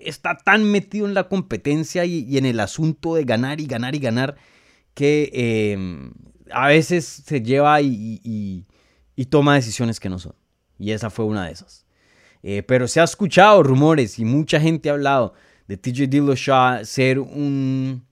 [0.03, 3.99] está tan metido en la competencia y, en el asunto de ganar y ganar y
[3.99, 4.35] ganar
[4.93, 6.11] que em,
[6.51, 8.65] a veces se lleva y,
[9.29, 10.35] toma decisiones que no son.
[10.79, 11.85] Y esa fue una de esas.
[12.43, 15.33] Eh, pero se ha escuchado rumores y mucha gente ha hablado
[15.67, 18.05] de TJ Dillashaw ser un,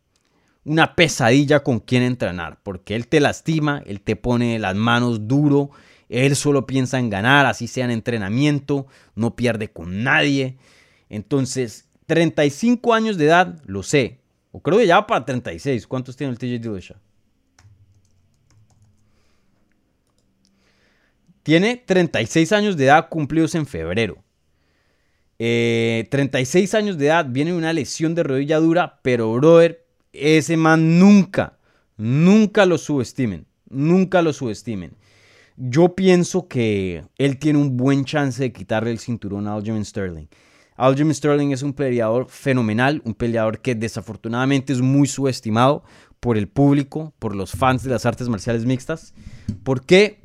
[0.65, 5.69] una pesadilla con quien entrenar, porque él te lastima, él te pone las manos duro,
[6.09, 10.57] él solo piensa en ganar, así sea en entrenamiento, no pierde con nadie.
[11.09, 14.19] Entonces, 35 años de edad, lo sé.
[14.51, 15.87] O creo que ya para 36.
[15.87, 16.97] ¿Cuántos tiene el TJ Dillashaw?
[21.43, 24.23] Tiene 36 años de edad cumplidos en febrero.
[25.37, 30.97] 36 eh, años de edad, viene una lesión de rodilla dura, pero brother, ese man
[30.97, 31.57] nunca,
[31.97, 33.45] nunca lo subestimen.
[33.69, 34.93] Nunca lo subestimen.
[35.57, 40.27] Yo pienso que él tiene un buen chance de quitarle el cinturón a Aljamain Sterling.
[40.75, 45.83] Aljamain Sterling es un peleador fenomenal, un peleador que desafortunadamente es muy subestimado
[46.19, 49.13] por el público, por los fans de las artes marciales mixtas.
[49.63, 50.21] ¿Por qué?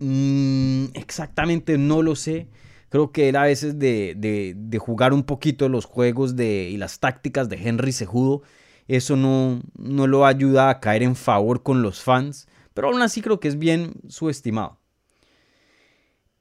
[0.00, 2.48] Mm, exactamente no lo sé.
[2.88, 7.48] Creo que él a veces de, jugar un poquito los juegos de, y las tácticas
[7.48, 8.42] de Henry Sejudo,
[8.88, 12.48] eso no, no lo ayuda a caer en favor con los fans.
[12.74, 14.78] Pero aún así creo que es bien subestimado.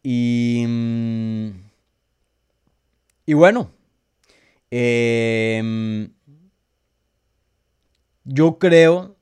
[0.04, 0.66] Y...
[0.68, 1.72] Mm,
[3.26, 3.72] y bueno,
[4.72, 6.12] em,
[8.26, 9.16] yo creo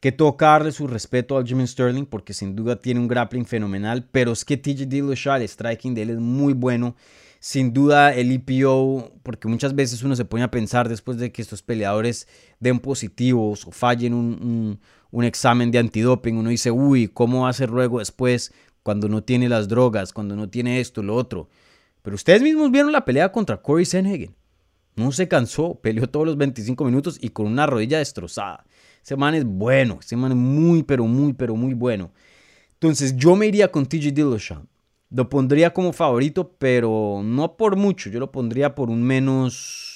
[0.00, 4.08] que toca darle su respeto a Jimmy Sterling porque sin duda tiene un grappling fenomenal,
[4.12, 6.94] pero es que TJ Dillashaw, el striking de él es muy bueno.
[7.40, 11.42] sin duda el EPO, porque muchas veces uno se pone a pensar después de que
[11.42, 12.26] estos peleadores
[12.58, 14.80] den positivos o fallen un,
[15.24, 20.12] examen de antidoping, uno dice, uy, ¿cómo ser luego después cuando no tiene las drogas,
[20.12, 21.48] cuando no tiene esto, lo otro?
[22.02, 24.34] Pero ustedes mismos vieron la pelea contra Corey Sanhagen.
[24.96, 28.64] No se cansó, peleó todos los 25 minutos y con una rodilla destrozada.
[29.02, 32.10] Ese man es bueno, ese man es muy, pero muy, pero muy bueno.
[32.74, 34.64] Entonces yo me iría con TJ Dillashaw.
[35.10, 38.10] Lo pondría como favorito, pero no por mucho.
[38.10, 39.87] Yo lo pondría por un menos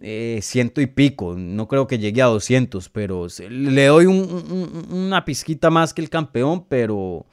[0.00, 1.34] eh, ciento y pico.
[1.36, 6.66] No creo que llegue a 200, pero le doy una pizquita más que el campeón,
[6.68, 7.26] pero,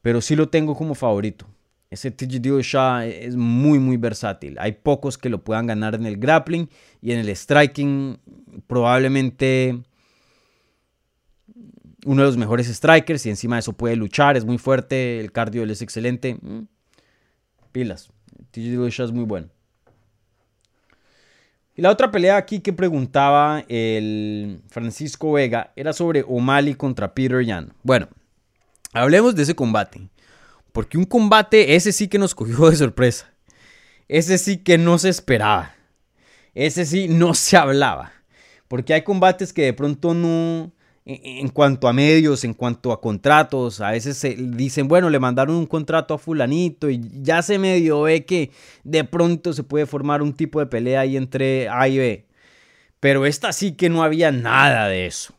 [0.00, 1.46] pero sí lo tengo como favorito.
[1.90, 4.56] Ese TJ Dillashaw es muy, muy versátil.
[4.58, 6.70] Hay pocos que lo puedan ganar en el grappling
[7.02, 8.18] y en el striking
[8.66, 9.82] probablemente
[12.04, 15.32] uno de los mejores strikers y encima de eso puede luchar, es muy fuerte, el
[15.32, 16.34] cardio es excelente.
[16.40, 16.62] Mm,
[17.72, 18.10] pilas,
[18.52, 19.48] Dillashaw es muy bueno.
[21.74, 27.42] Y la otra pelea aquí que preguntaba el Francisco Vega era sobre O'Malley contra Peter
[27.42, 27.72] Yan.
[27.82, 28.08] Bueno,
[28.92, 30.08] hablemos de ese combate.
[30.72, 33.32] Porque un combate, ese sí que nos cogió de sorpresa.
[34.08, 35.74] Ese sí que no se esperaba.
[36.54, 38.12] Ese sí no se hablaba.
[38.68, 40.72] Porque hay combates que de pronto no,
[41.04, 45.56] en cuanto a medios, en cuanto a contratos, a veces se dicen, bueno, le mandaron
[45.56, 48.50] un contrato a fulanito y ya se medio ve que
[48.84, 52.26] de pronto se puede formar un tipo de pelea ahí entre A y B.
[53.00, 55.34] Pero esta sí que no había nada de eso.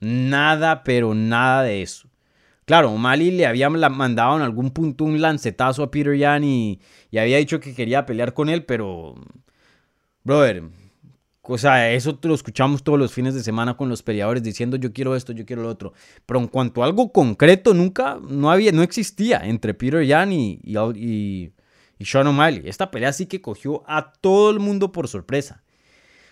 [0.00, 2.08] Nada, pero nada de eso.
[2.66, 6.80] Claro, O'Malley le había mandado en algún punto un lancetazo a Peter Yan y,
[7.12, 9.14] había dicho que quería pelear con él, pero.
[10.24, 10.62] Brother,
[11.46, 14.92] o sea, eso lo escuchamos todos los fines de semana con los peleadores diciendo yo
[14.92, 15.92] quiero esto, yo quiero lo otro.
[16.24, 20.60] Pero en cuanto a algo concreto, nunca, no había, no existía entre Peter Yan y,
[20.64, 21.52] y,
[21.98, 22.62] y Sean O'Malley.
[22.64, 25.62] Esta pelea sí que cogió a todo el mundo por sorpresa.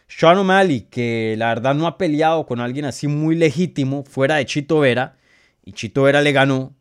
[0.09, 4.47] Sean O'Malley, que la verdad no ha peleado con alguien así muy legítimo, fuera de
[4.47, 5.17] Chito Vera,
[5.65, 6.75] y Chito Vera le ganó.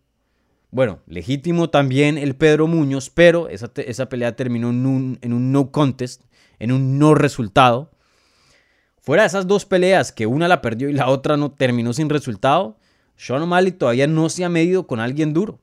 [0.71, 5.51] Bueno, legítimo también el Pedro Muñoz, pero esa, esa pelea terminó en un, en un
[5.51, 6.23] no contest,
[6.59, 7.91] en un no resultado.
[9.01, 12.09] Fuera de esas dos peleas, que una la perdió y la otra no terminó sin
[12.09, 12.77] resultado,
[13.15, 15.59] Sean O'Malley todavía no se ha medido con alguien duro.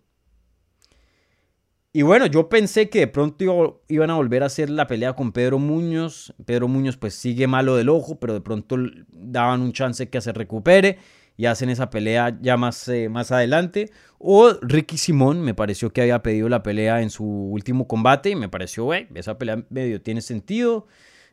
[1.93, 5.33] Y bueno, yo pensé que de pronto iban a volver a hacer la pelea con
[5.33, 6.35] Pedro Muñoz.
[6.45, 8.77] Pedro Muñoz pues sigue malo del ojo, pero de pronto
[9.09, 10.99] daban un chance que se recupere
[11.37, 13.91] y hacen esa pelea ya más, eh, más adelante.
[14.19, 18.37] O Ricky Simón me pareció que había pedido la pelea en su último combate y
[18.37, 20.87] me pareció, güey, esa pelea medio tiene sentido.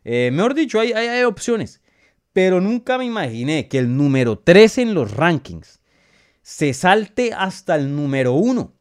[0.05, 1.81] Eh, mejor dicho, hay, hay, opciones.
[2.35, 5.79] Pero nunca me imaginé que el número 3 en los rankings
[6.41, 8.73] se salte hasta el número 1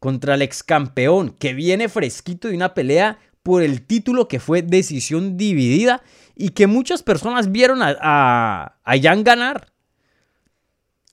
[0.00, 4.62] contra el ex campeón que viene fresquito de una pelea por el título que fue
[4.62, 6.02] decisión dividida
[6.34, 9.68] y que muchas personas vieron a, a, a Jan ganar.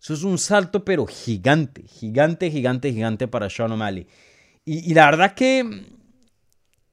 [0.02, 4.08] Eso es un salto, pero gigante, gigante, gigante, gigante para Sean O'Malley.
[4.66, 5.86] Y, la verdad que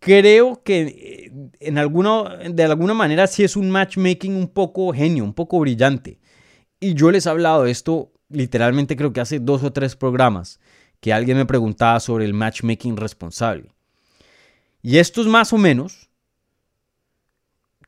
[0.00, 5.22] creo que eh, en alguna, de alguna manera sí es un matchmaking un poco genio,
[5.22, 6.18] un poco brillante.
[6.80, 10.60] Y yo les he hablado de esto literalmente creo que hace dos o tres programas
[11.00, 13.72] que alguien me preguntaba sobre el matchmaking responsable.
[14.82, 16.08] Y esto es más o menos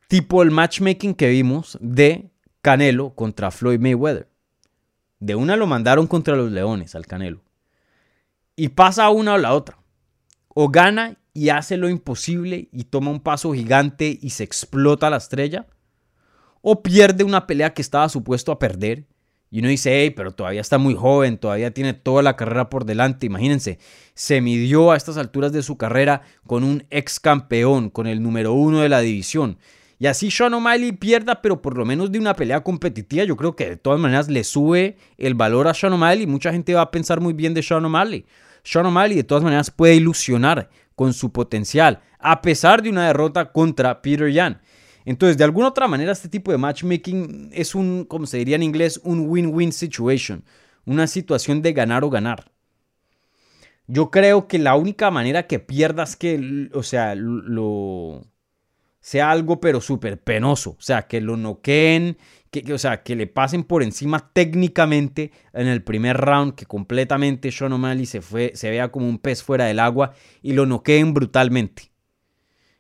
[0.09, 4.29] tipo el matchmaking que vimos de Canelo contra Floyd Mayweather.
[5.21, 7.43] De una lo mandaron contra los Leones al Canelo.
[8.57, 9.79] Y pasa una o la otra.
[10.55, 15.17] O gana y hace lo imposible y toma un paso gigante y se explota la
[15.17, 15.67] estrella.
[16.61, 19.07] O pierde una pelea que estaba supuesto a perder.
[19.51, 22.87] Y uno dice, hey, pero todavía está muy joven, todavía tiene toda la carrera por
[22.87, 23.27] delante.
[23.27, 23.79] Imagínense,
[24.15, 28.55] se midió a estas alturas de su carrera con un ex campeón, con el número
[28.55, 29.59] uno de la división.
[29.99, 33.55] Y así Sean O'Malley pierda, pero por lo menos de una pelea competitiva, yo creo
[33.55, 36.27] que de todas maneras le sube el valor a Sean O'Malley.
[36.27, 38.25] Mucha gente va a pensar muy bien de Sean O'Malley.
[38.63, 43.53] Sean O'Malley de todas maneras puede ilusionar con su potencial, a pesar de una derrota
[43.53, 44.61] contra Peter Yan.
[45.05, 48.63] Entonces, de alguna otra manera, este tipo de matchmaking es un, como se diría en
[48.63, 50.45] inglés, un win-win situation,
[50.85, 52.53] una situación de ganar o ganar.
[53.89, 58.25] Yo creo que la única manera que pierdas que, o sea, lo,
[59.01, 60.71] sea algo pero súper penoso.
[60.71, 62.17] O sea, que lo noqueen,
[62.53, 67.51] que, o sea, que le pasen por encima técnicamente en el primer round, que completamente
[67.51, 71.15] Sean O'Malley se, fue, se vea como un pez fuera del agua y lo noqueen
[71.15, 71.91] brutalmente.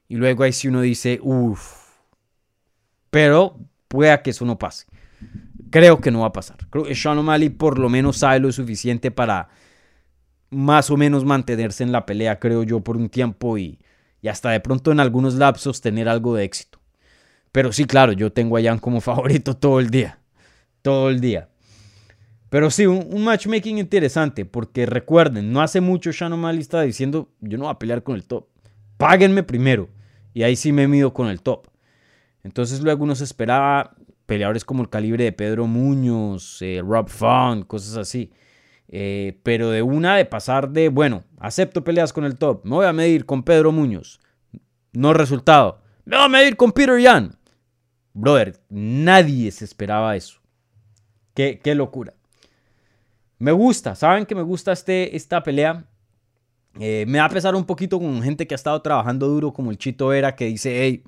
[0.08, 1.88] Y luego ahí sí uno dice, uff.
[3.10, 3.58] Pero
[3.88, 4.86] pueda que eso no pase.
[5.70, 6.58] Creo que no va a pasar.
[6.68, 9.48] Creo que Sean O'Malley por lo menos sabe lo suficiente para
[10.50, 13.78] más o menos mantenerse en la pelea, creo yo, por un tiempo y,
[14.20, 16.81] y hasta de pronto en algunos lapsos tener algo de éxito.
[17.52, 20.18] Pero sí, claro, yo tengo a Jan como favorito todo el día.
[20.80, 21.48] Todo el día.
[22.48, 27.56] Pero sí, un, matchmaking interesante, porque recuerden, no hace mucho Shannon O'Malley estaba diciendo, yo
[27.56, 28.46] no voy a pelear con el top.
[28.98, 29.88] Páguenme primero.
[30.34, 31.68] Y ahí sí me mido con el top.
[32.42, 33.94] Entonces luego uno se esperaba
[34.26, 38.32] peleadores como el calibre de Pedro Muñoz, eh, Rob Font, cosas así.
[38.88, 42.86] Eh, pero de una de pasar de, bueno, acepto peleas con el top, me voy
[42.86, 44.20] a medir con Pedro Muñoz.
[44.92, 45.80] No resultado.
[46.04, 47.34] Me voy a medir con Peter Yan.
[48.14, 50.40] Brother, nadie se esperaba eso.
[51.34, 52.12] Qué, locura.
[53.38, 55.86] Me gusta, saben que me gusta este, esta pelea.
[56.78, 59.70] Eh, me va a pesar un poquito con gente que ha estado trabajando duro, como
[59.70, 61.04] el Chito Vera, que dice, hey,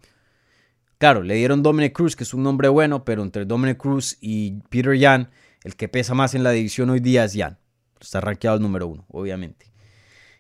[0.98, 4.60] claro, le dieron Dominic Cruz, que es un nombre bueno, pero entre Dominic Cruz y
[4.70, 5.30] Peter Yan,
[5.62, 7.58] el que pesa más en la división hoy día es Yan.
[8.00, 9.72] Está rankeado el número uno, obviamente.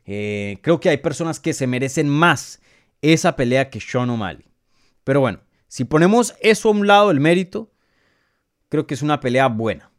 [0.06, 2.60] Eh, creo que hay personas que se merecen más
[3.00, 4.46] esa pelea que Sean O'Malley.
[5.02, 5.40] Pero bueno,
[5.74, 7.72] si ponemos eso a un lado, el mérito,
[8.68, 9.90] creo que es una pelea buena.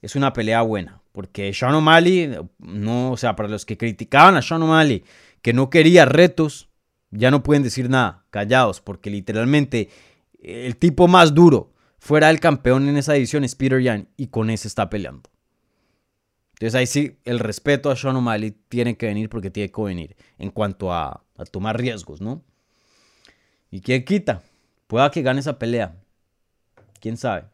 [0.00, 1.02] Es una pelea buena.
[1.12, 5.04] Porque Sean O'Malley, no, o sea, para los que criticaban a Sean O'Malley,
[5.42, 6.70] que no quería retos,
[7.10, 9.90] ya no pueden decir nada, callados, porque literalmente
[10.40, 14.48] el tipo más duro fuera el campeón en esa edición es Peter Yan y con
[14.48, 15.28] ese está peleando.
[16.54, 20.16] Entonces ahí sí, el respeto a Sean O'Malley tiene que venir porque tiene que venir
[20.38, 22.42] en cuanto a, a tomar riesgos, ¿no?
[23.70, 24.42] ¿Y quién quita?
[24.86, 25.96] Pueda que gane esa pelea.
[27.00, 27.44] ¿Quién sabe?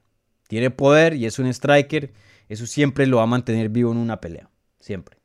[0.49, 2.13] Tiene poder y es un striker
[2.53, 4.51] eso siempre lo va a mantener vivo en una pelea.
[4.79, 5.17] Siempre.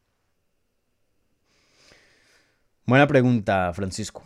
[2.85, 4.23] Buena pregunta, Francisco.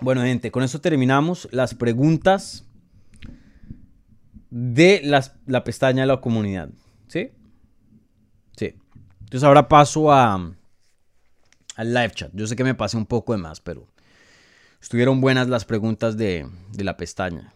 [0.00, 2.64] Bueno, gente, con eso terminamos las preguntas
[4.48, 6.70] de la pestaña de la comunidad.
[7.06, 7.32] ¿Sí?
[8.56, 8.76] Sí.
[9.20, 10.54] Entonces ahora paso a,
[11.76, 12.30] al live chat.
[12.34, 13.86] Yo sé que me pasé un poco de más, pero
[14.84, 16.46] Estuvieron buenas las preguntas de,
[16.76, 17.54] la pestaña.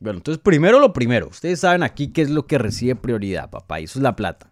[0.00, 1.28] Bueno, entonces primero lo primero.
[1.28, 3.78] Ustedes saben aquí qué es lo que recibe prioridad, papá.
[3.78, 4.50] Y eso es la plata.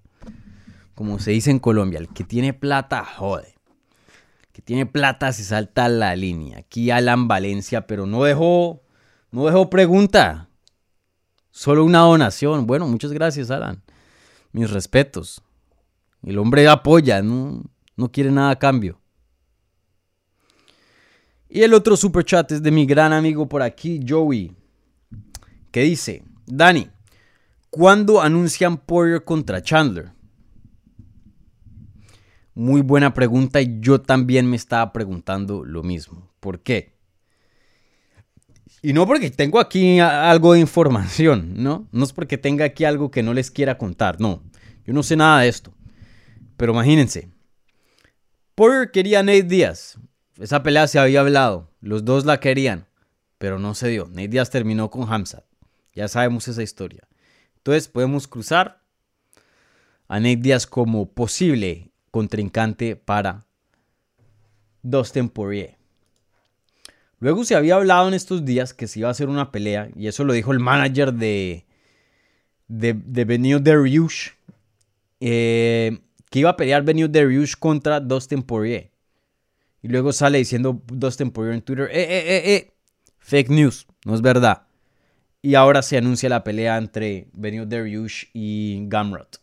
[0.94, 3.54] Como se dice en Colombia, el que tiene plata jode.
[4.42, 6.58] El que tiene plata se salta la línea.
[6.58, 8.82] Aquí Alan Valencia, pero no dejó,
[9.30, 10.50] no dejó pregunta.
[11.52, 12.66] Solo una donación.
[12.66, 13.82] Bueno, muchas gracias, Alan.
[14.52, 15.42] Mis respetos.
[16.22, 17.64] El hombre apoya, no,
[17.96, 19.00] no quiere nada a cambio.
[21.48, 24.52] Y el otro super chat es de mi gran amigo por aquí, Joey,
[25.70, 26.90] que dice, Dani,
[27.70, 30.12] ¿cuándo anuncian Poirier contra Chandler?
[32.54, 36.30] Muy buena pregunta y yo también me estaba preguntando lo mismo.
[36.40, 36.96] ¿Por qué?
[38.82, 41.88] Y no porque tengo aquí algo de información, ¿no?
[41.92, 44.42] No es porque tenga aquí algo que no les quiera contar, no.
[44.84, 45.72] Yo no sé nada de esto.
[46.56, 47.35] Pero imagínense.
[48.56, 49.98] Poirier quería a Nate Díaz.
[50.38, 52.86] Esa pelea se había hablado, los dos la querían,
[53.36, 54.06] pero no se dio.
[54.06, 55.44] Nate Diaz terminó con Hamzat.
[55.92, 57.06] Ya sabemos esa historia.
[57.58, 58.80] Entonces podemos cruzar
[60.08, 63.44] a Nate Diaz como posible contrincante para
[64.82, 65.76] Dustin Poirier.
[67.18, 70.06] Luego se había hablado en estos días que se iba a hacer una pelea, y
[70.06, 71.66] eso lo dijo el manager de,
[72.68, 74.30] de, de Benio Dariush,
[75.20, 75.98] eh,
[76.30, 78.90] que iba a pelear Benio Dariush contra Dustin Poirier.
[79.82, 82.72] Y luego sale diciendo Dustin Poirier en Twitter, eh, eh, eh, eh,
[83.18, 84.66] fake news, no es verdad.
[85.42, 89.40] Y ahora se anuncia la pelea entre Benio Dariush y Gamrot.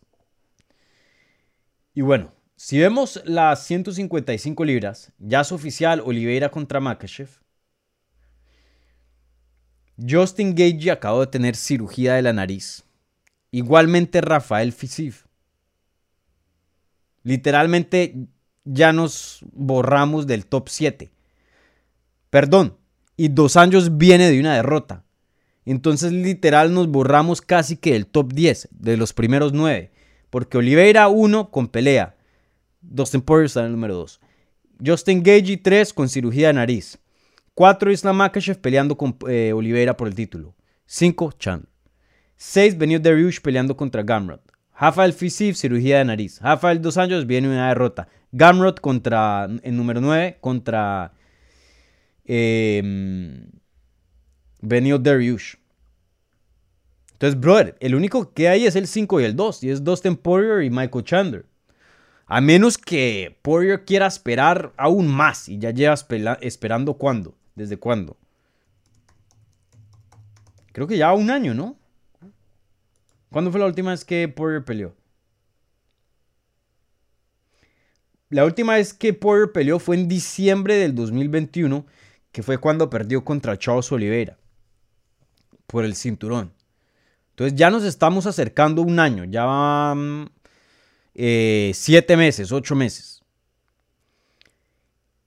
[1.94, 7.28] Y bueno, si vemos las 155 libras, ya es oficial Oliveira contra Makachev.
[9.96, 12.84] Justin Gage acabó de tener cirugía de la nariz.
[13.50, 15.26] Igualmente Rafael Fisif.
[17.24, 18.14] Literalmente
[18.64, 21.10] ya nos borramos del top 7.
[22.30, 22.76] Perdón,
[23.16, 25.04] y dos años viene de una derrota.
[25.64, 29.90] Entonces literal nos borramos casi que del top 10, de los primeros 9.
[30.30, 32.16] Porque Oliveira 1 con pelea.
[32.82, 34.20] Dustin Poirier está en el número 2.
[34.84, 36.98] Justin Gagey 3 con cirugía de nariz.
[37.54, 40.54] 4 Islam Makhachev peleando con eh, Oliveira por el título.
[40.86, 41.72] 5 Chandler.
[42.36, 44.02] 6 Benio Dariush peleando contra
[44.78, 46.40] Rafael Fisif, cirugía de nariz.
[46.40, 48.08] Rafael dos años viene una derrota.
[48.32, 51.12] Gamrot contra, en número 9, contra
[52.24, 52.82] eh,
[54.60, 55.54] Benio Dariush.
[57.12, 60.16] Entonces, brother, el único que hay es el 5 y el 2, y es Dustin
[60.16, 61.46] Poirier y Michael Chandler.
[62.26, 65.94] A menos que Poirier quiera esperar aún más, y ya lleva
[66.40, 68.16] esperando cuándo, desde cuándo.
[70.72, 71.76] Creo que ya un año, ¿no?
[73.34, 74.94] ¿Cuándo fue la última vez que Poirier peleó?
[78.28, 81.84] La última vez que Poirier peleó fue en diciembre del 2021,
[82.30, 84.38] que fue cuando perdió contra Charles Oliveira
[85.66, 86.52] por el cinturón.
[87.30, 90.30] Entonces ya nos estamos acercando un año, ya van
[91.16, 93.24] eh, siete meses, ocho meses.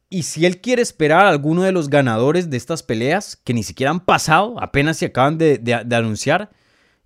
[0.09, 3.63] Y si él quiere esperar a alguno de los ganadores de estas peleas, que ni
[3.63, 6.51] siquiera han pasado, apenas se acaban de, de anunciar,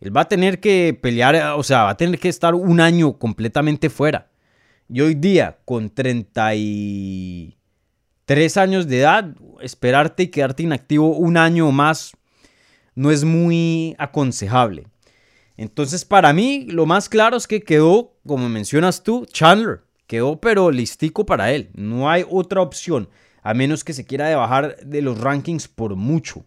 [0.01, 3.19] él va a tener que pelear, o sea, va a tener que estar un año
[3.19, 4.31] completamente fuera.
[4.89, 11.71] Y hoy día, con 33 años de edad, esperarte y quedarte inactivo un año o
[11.71, 12.13] más
[12.95, 14.87] no es muy aconsejable.
[15.55, 19.83] Entonces, para mí, lo más claro es que quedó, como mencionas tú, Chandler.
[20.07, 21.69] Quedó pero listico para él.
[21.73, 23.07] No hay otra opción.
[23.43, 26.45] A menos que se quiera bajar de los rankings por mucho.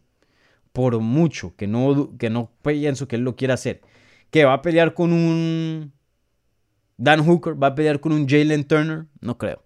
[0.75, 1.55] Por mucho.
[1.57, 3.81] Que no, que no pienso que él lo quiera hacer.
[4.31, 5.95] Que va a pelear con un
[6.99, 7.55] Dan Hooker.
[7.61, 9.07] Va a pelear con un Jalen Turner.
[9.23, 9.63] No creo.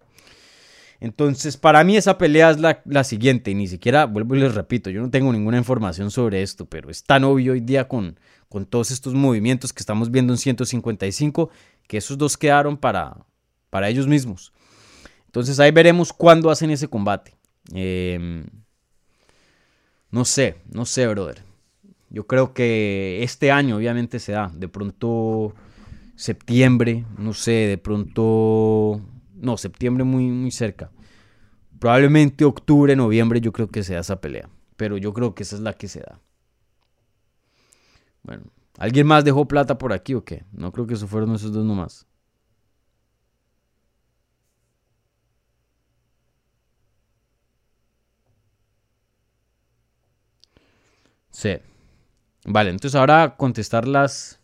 [1.01, 3.51] Entonces, para mí esa pelea es la, la, siguiente.
[3.51, 6.89] Y ni siquiera, vuelvo y les repito, yo no tengo ninguna información sobre esto, pero
[6.89, 11.49] es tan obvio hoy día con, con todos estos movimientos que estamos viendo en 155,
[11.87, 13.25] que esos dos quedaron para,
[13.69, 14.53] para ellos mismos.
[15.27, 17.37] Entonces ahí veremos cuándo hacen ese combate.
[17.71, 18.45] Em,
[20.11, 21.43] no sé, no sé, brother.
[22.09, 24.51] Yo creo que este año obviamente se da.
[24.53, 25.53] De pronto
[26.15, 29.01] septiembre, no sé, de pronto...
[29.35, 30.91] No, septiembre muy, muy cerca.
[31.79, 34.49] Probablemente octubre, noviembre yo creo que se da esa pelea.
[34.75, 36.19] Pero yo creo que esa es la que se da.
[38.23, 38.43] Bueno,
[38.77, 40.43] ¿alguien más dejó plata por aquí o qué?
[40.51, 42.08] No creo que eso fueron esos dos nomás.
[51.39, 51.51] Sí.
[52.43, 54.41] Vale, entonces ahora contestar las...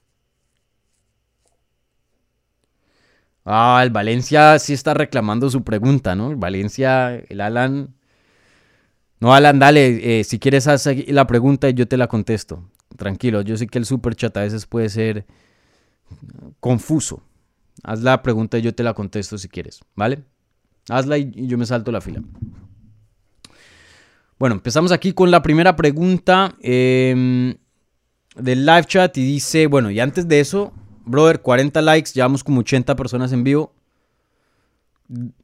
[3.43, 6.37] Ah, el Valencia sí está reclamando su pregunta, ¿no?
[6.37, 7.93] Valencia, el Alan...
[9.19, 12.63] No, Alan, dale, eh, si quieres hacer la pregunta y yo te la contesto
[12.95, 15.25] tranquilo, yo sé que el super chat a veces puede ser
[16.61, 17.23] confuso.
[17.83, 20.23] Haz la pregunta y yo te la contesto si quieres, ¿vale?
[20.87, 22.21] Hazla y yo me salto la fila.
[24.37, 27.55] Bueno, empezamos aquí con la primera pregunta em,
[28.35, 30.73] del live chat y dice, bueno, y antes de eso,
[31.05, 33.73] brother, 40 likes, llevamos como 80 personas en vivo.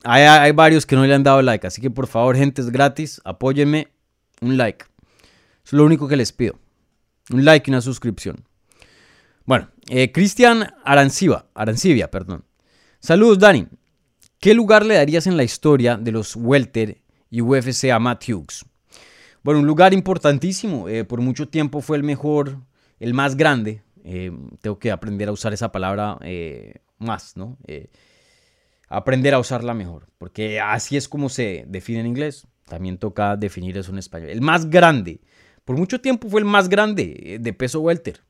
[0.03, 3.21] Hay, varios que no le han dado like, así que por favor, gente, es gratis,
[3.23, 3.87] apóyenme,
[4.41, 4.85] un like.
[5.63, 6.59] Es lo único que les pido.
[7.29, 8.43] Un like y una suscripción.
[9.45, 12.43] Bueno, eh, Cristian Aranciba, Arancibia, perdón.
[12.99, 13.67] Saludos, Dani.
[14.39, 18.65] ¿Qué lugar le darías en la historia de los Welter y UFC a Matt Hughes?
[19.43, 20.87] Bueno, un lugar importantísimo.
[20.87, 22.57] Eh, por mucho tiempo fue el mejor,
[22.99, 23.81] el más grande.
[24.03, 24.31] Eh,
[24.61, 26.17] tengo que aprender a usar esa palabra
[26.97, 27.57] más, ¿no?
[28.87, 30.07] aprender a usarla mejor.
[30.17, 32.47] Porque así es como se define en inglés.
[32.67, 34.29] También toca definir eso en español.
[34.29, 35.21] El más grande.
[35.65, 38.21] Por mucho tiempo fue el más grande eh, de peso welter.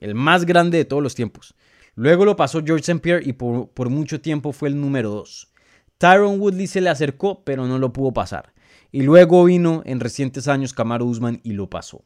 [0.00, 1.54] El más grande de todos los tiempos.
[1.94, 3.00] Luego lo pasó George St.
[3.00, 5.52] Pierre y por, mucho tiempo fue el número 2.
[5.98, 8.52] Tyron Woodley se le acercó, pero no lo pudo pasar.
[8.94, 12.04] Y luego vino en recientes años Kamaru Usman y lo pasó.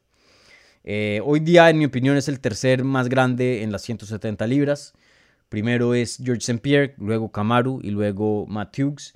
[0.84, 4.94] Eh, hoy día, en mi opinión, es el tercer más grande en las 170 libras.
[5.50, 6.60] Primero es George St.
[6.62, 9.12] Pierre, luego Kamaru y luego Matt Hughes.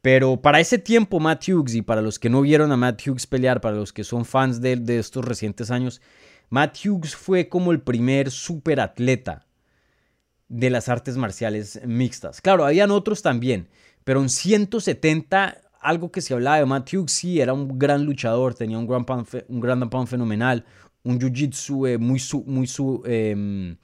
[0.00, 3.28] Pero para ese tiempo, Matt Hughes, y para los que no vieron a Matt Hughes
[3.28, 6.02] pelear, para los que son fans de, de estos recientes años,
[6.50, 9.46] Matt Hughes fue como el primer superatleta
[10.48, 12.40] de las artes marciales mixtas.
[12.40, 13.68] Claro, habían otros también,
[14.02, 18.54] pero en 170, algo que se hablaba de Matt Hughes, sí, era un gran luchador,
[18.54, 20.64] tenía un gran pound, un gran pound fenomenal,
[21.04, 23.76] un jiu-jitsu eh, muy, muy su, em,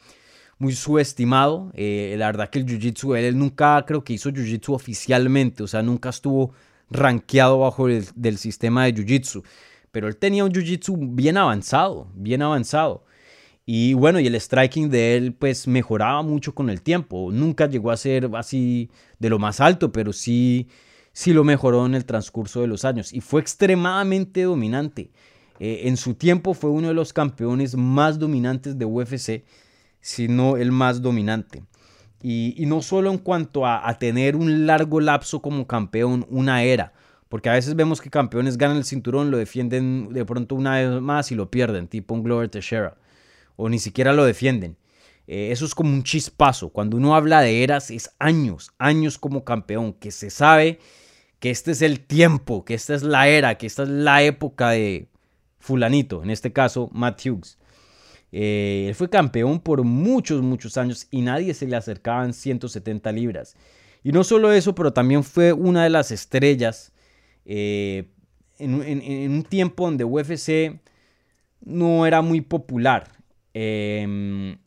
[0.58, 1.70] muy subestimado.
[1.74, 5.82] Eh, la verdad que el Jiu-Jitsu, él, nunca creo que hizo Jiu-Jitsu oficialmente, o sea,
[5.82, 6.52] nunca estuvo
[6.90, 9.42] rankeado bajo el del sistema de Jiu-Jitsu.
[9.90, 13.04] Pero él tenía un Jiu-Jitsu bien avanzado, bien avanzado.
[13.64, 17.30] Y bueno, y el striking de él pues mejoraba mucho con el tiempo.
[17.32, 20.68] Nunca llegó a ser así de lo más alto, pero sí,
[21.18, 23.12] sí lo mejoró en el transcurso de los años.
[23.12, 25.10] Y fue extremadamente dominante.
[25.58, 29.42] Eh, en su tiempo fue uno de los campeones más dominantes de UFC
[30.00, 31.64] sino el más dominante.
[32.22, 36.92] Y, no solo en cuanto a, tener un largo lapso como campeón, una era,
[37.28, 41.00] porque a veces vemos que campeones ganan el cinturón, lo defienden de pronto una vez
[41.00, 42.96] más y lo pierden, tipo un Glover Teixeira,
[43.56, 44.76] o ni siquiera lo defienden.
[45.26, 46.68] Eh, eso es como un chispazo.
[46.68, 50.78] Cuando uno habla de eras, es años, años como campeón, que se sabe
[51.40, 54.70] que este es el tiempo, que esta es la era, que esta es la época
[54.70, 55.08] de
[55.58, 57.58] fulanito, en este caso Matt Hughes.
[58.30, 63.12] Eh, él fue campeón por muchos, muchos años y nadie se le acercaba en 170
[63.12, 63.56] libras.
[64.02, 66.92] Y no solo eso, pero también fue una de las estrellas
[67.44, 68.10] eh,
[68.58, 70.80] en, un tiempo donde UFC
[71.60, 73.08] no era muy popular.
[73.54, 74.58] Em,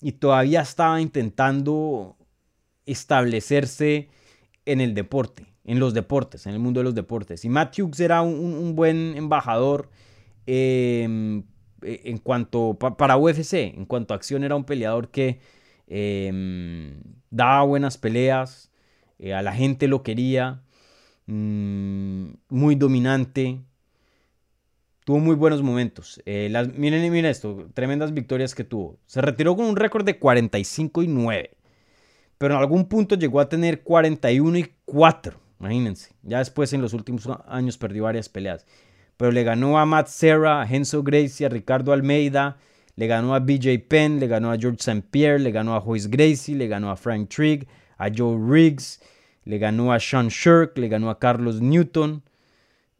[0.00, 2.16] y todavía estaba intentando
[2.86, 4.08] establecerse
[4.66, 7.44] en el deporte, en los deportes, en el mundo de los deportes.
[7.44, 9.90] Y Matthews era un, buen embajador
[10.46, 11.44] em,
[11.82, 15.40] e, en cuanto para UFC, en cuanto a acción era un peleador que
[15.86, 17.00] em,
[17.30, 18.70] daba buenas peleas,
[19.18, 20.62] eh, a la gente lo quería,
[21.26, 23.60] mm, muy dominante,
[25.04, 26.20] tuvo muy buenos momentos.
[26.26, 28.98] Eh, miren, miren esto, tremendas victorias que tuvo.
[29.06, 31.50] Se retiró con un récord de 45 y 9,
[32.38, 35.43] pero en algún punto llegó a tener 41 y 4.
[35.60, 38.66] Imagínense, ya después en los últimos años perdió varias peleas.
[39.16, 42.58] Pero le ganó a Matt Serra, a Enzo Gracie, a Ricardo Almeida,
[42.96, 45.02] le ganó a BJ Penn, le ganó a George St.
[45.10, 47.66] Pierre, le ganó a Joyce Gracie, le ganó a Frank Trigg,
[47.98, 49.00] a Joe Riggs,
[49.44, 52.22] le ganó a Sean Shirk, le ganó a Carlos Newton,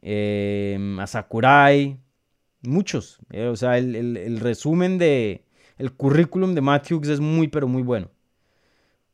[0.03, 1.99] em, a Sakurai,
[2.63, 3.19] muchos.
[3.31, 5.45] Eh, o sea, el, resumen de,
[5.79, 8.11] el currículum de Matthews es muy, pero muy bueno.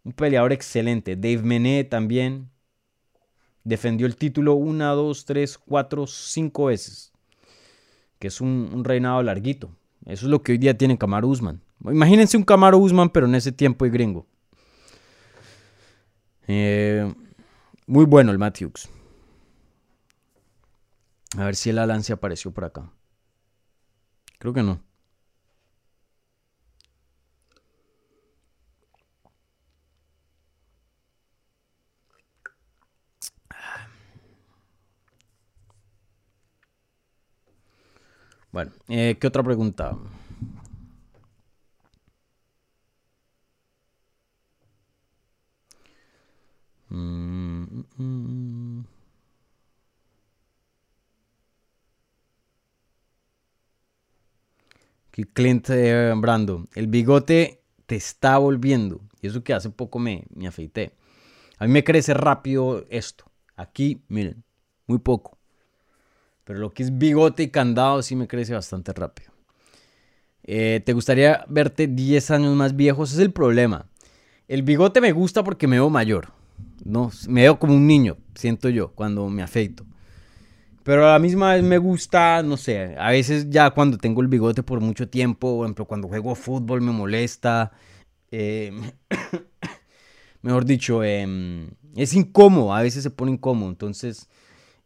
[0.04, 1.14] Un peleador excelente.
[1.16, 2.48] Dave Mene también
[3.64, 7.12] defendió el título una, dos, tres, cuatro, cinco veces.
[8.18, 9.70] Que es un, reinado larguito.
[10.06, 11.62] Eso es lo que hoy día tiene Camaro Usman.
[11.84, 14.26] Imagínense un Camaro Usman, pero en ese tiempo y gringo.
[16.46, 17.12] Eh,
[17.86, 18.88] muy bueno el Matthews.
[21.36, 22.90] A ver si el Alan se apareció por acá.
[24.38, 24.80] Creo que no.
[38.52, 39.96] Bueno, eh, ¿qué otra pregunta?
[46.90, 48.84] Mm, mm, mm.
[55.32, 55.68] Clint
[56.16, 59.00] Brando, el bigote te está volviendo.
[59.20, 60.92] Y eso que hace poco me, me afeité.
[61.58, 63.26] A mí me crece rápido esto.
[63.56, 64.44] Aquí, miren,
[64.88, 65.39] muy poco.
[66.50, 69.30] Pero lo que es bigote y candado sí me crece bastante rápido.
[70.42, 73.12] Eh, ¿Te gustaría verte 10 años más viejos?
[73.12, 73.86] Es el problema.
[74.48, 76.32] El bigote me gusta porque me veo mayor.
[76.84, 79.86] No, me veo como un niño, siento yo, cuando me afeito.
[80.82, 84.26] Pero a la misma vez me gusta, no sé, a veces ya cuando tengo el
[84.26, 87.70] bigote por mucho tiempo, por ejemplo, cuando juego fútbol me molesta.
[88.32, 88.72] Eh,
[90.42, 93.70] mejor dicho, em, es incómodo, a veces se pone incómodo.
[93.70, 94.28] Entonces,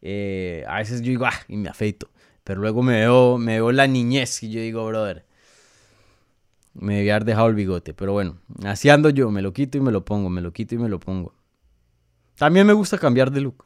[0.05, 2.11] eh, a veces yo digo, ah, y me afeito.
[2.45, 5.25] Pero luego me veo, me veo la niñez y yo digo, brother,
[6.75, 7.95] me debía haber dejado el bigote.
[7.95, 10.75] Pero bueno, así ando yo, me lo quito y me lo pongo, me lo quito
[10.75, 11.35] y me lo pongo.
[12.37, 13.65] También me gusta cambiar de look.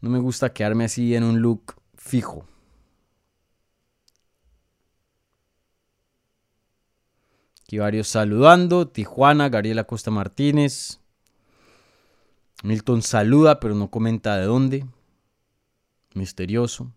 [0.00, 2.46] No me gusta quedarme así en un look fijo.
[7.64, 8.88] Aquí varios saludando.
[8.88, 11.00] Tijuana, Gabriela Costa Martínez.
[12.62, 14.86] Milton saluda, pero no comenta de dónde.
[16.14, 16.92] Misterioso.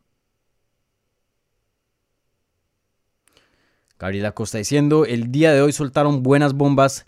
[4.00, 7.06] Gabriela Costa diciendo, el día de hoy soltaron buenas bombas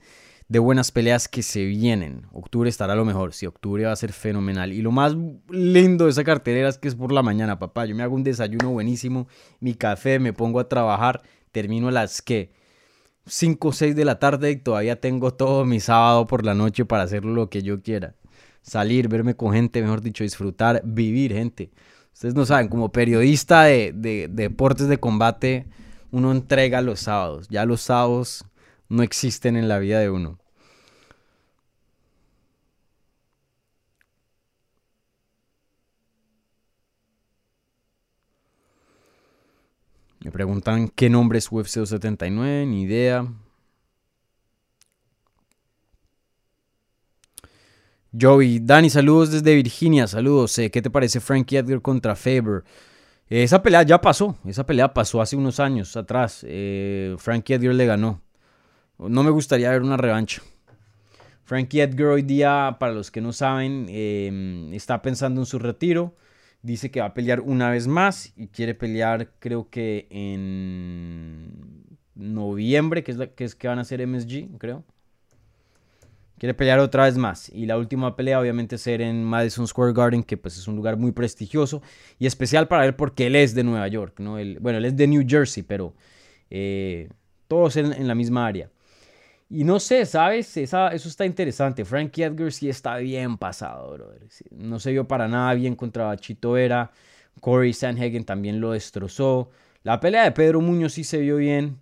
[0.47, 2.27] de buenas peleas que se vienen.
[2.31, 3.33] Octubre estará lo mejor.
[3.33, 4.71] Sí, octubre va a ser fenomenal.
[4.71, 5.15] Y lo más
[5.49, 7.87] lindo de esa cartelera es que es por la mañana, papá.
[7.87, 9.27] Yo me hago un desayuno buenísimo,
[9.59, 12.51] mi café, me pongo a trabajar, termino a las que
[13.25, 16.85] 5 o 6 de la tarde y todavía tengo todo mi sábado por la noche
[16.85, 18.13] para hacer lo que yo quiera.
[18.63, 21.69] Salir, verme con gente, mejor dicho, disfrutar, vivir, gente.
[22.13, 25.67] Ustedes no saben, como periodista de, de deportes de combate,
[26.11, 27.47] uno entrega los sábados.
[27.49, 28.45] Ya los sábados
[28.89, 30.39] no existen en la vida de uno.
[40.23, 43.27] Me preguntan qué nombre es UFC 279, ni idea.
[48.19, 50.57] Joey, Dani, saludos desde Virginia, saludos.
[50.59, 52.63] Eh, ¿Qué te parece Frankie Edgar contra Faber?
[53.27, 56.45] Esa pelea ya pasó, esa pelea pasó hace unos años atrás.
[56.47, 58.21] Eh, Frankie Edgar le ganó.
[58.99, 60.41] No me gustaría ver una revancha.
[61.43, 66.15] Frankie Edgar hoy día, para los que no saben, em, está pensando en su retiro
[66.63, 71.85] dice que va a pelear una vez más y quiere pelear creo que en
[72.15, 74.83] noviembre, que es, que, es que van a ser MSG, creo.
[76.37, 77.49] Quiere pelear otra vez más.
[77.49, 80.97] Y la última pelea obviamente ser en Madison Square Garden, que pues es un lugar
[80.97, 81.81] muy prestigioso
[82.19, 84.33] y especial para él porque él es de Nueva York, ¿no?
[84.59, 85.93] bueno, él es de New Jersey, pero
[86.49, 87.09] eh,
[87.47, 88.69] todos en, la misma área.
[89.49, 90.57] Y no sé, ¿sabes?
[90.57, 91.85] eso está interesante.
[91.85, 94.27] Frankie Edgar sí está bien pasado, brother.
[94.51, 96.91] No se vio para nada bien contra Chito Vera.
[97.39, 99.51] Corey Sanhagen también lo destrozó.
[99.83, 101.79] La pelea de Pedro Muñoz sí se vio bien.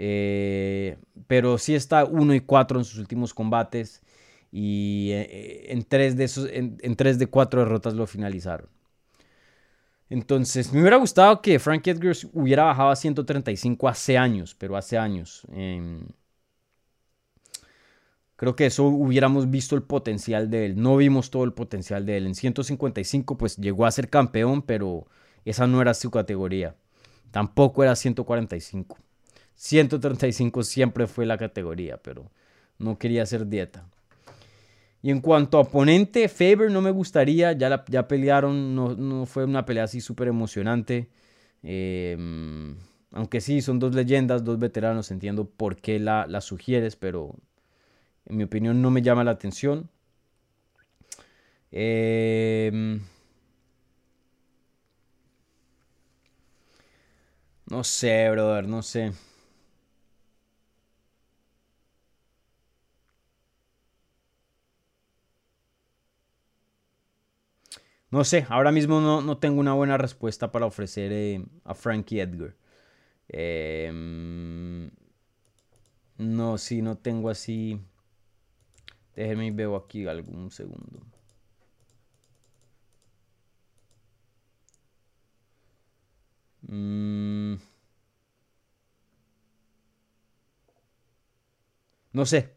[0.00, 0.96] Eh,
[1.26, 4.02] pero sí está 1 y 4 en sus últimos combates.
[4.50, 8.68] Y eh, en 3 de, esos, en, tres de 4 derrotas lo finalizaron.
[10.08, 14.96] Entonces, me hubiera gustado que Frankie Edgar hubiera bajado a 135 hace años, pero hace
[14.96, 15.42] años.
[15.52, 16.06] Em,
[18.36, 20.80] creo que eso hubiéramos visto el potencial de él.
[20.80, 22.26] No vimos todo el potencial de él.
[22.26, 25.06] En 155, pues llegó a ser campeón, pero
[25.44, 26.74] esa no era su categoría.
[27.30, 28.98] Tampoco era 145.
[29.58, 32.30] 135 siempre fue la categoría, pero
[32.78, 33.84] no quería hacer dieta.
[35.02, 39.66] Y en cuanto a oponente, Faber no me gustaría, ya, ya pelearon, no, fue una
[39.66, 41.08] pelea así súper emocionante.
[41.64, 42.76] Em,
[43.12, 47.34] aunque sí, son dos leyendas, dos veteranos, entiendo por qué la, la, sugieres, pero
[48.26, 49.90] en mi opinión no me llama la atención.
[51.72, 53.00] Em,
[57.70, 59.12] no sé, brother, no sé.
[68.10, 72.54] No sé, ahora mismo no, tengo una buena respuesta para ofrecer eh, a Frankie Edgar.
[73.28, 74.90] Em,
[76.18, 77.80] no, sí, no tengo así.
[79.14, 81.00] Déjenme veo aquí algún segundo.
[86.68, 87.58] Mm.
[92.12, 92.50] No sé.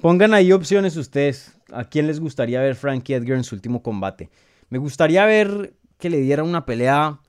[0.00, 1.56] Pongan ahí opciones ustedes.
[1.72, 4.30] ¿A quién les gustaría ver Frankie Edgar en su último combate?
[4.70, 7.20] Me gustaría ver que le dieran una pelea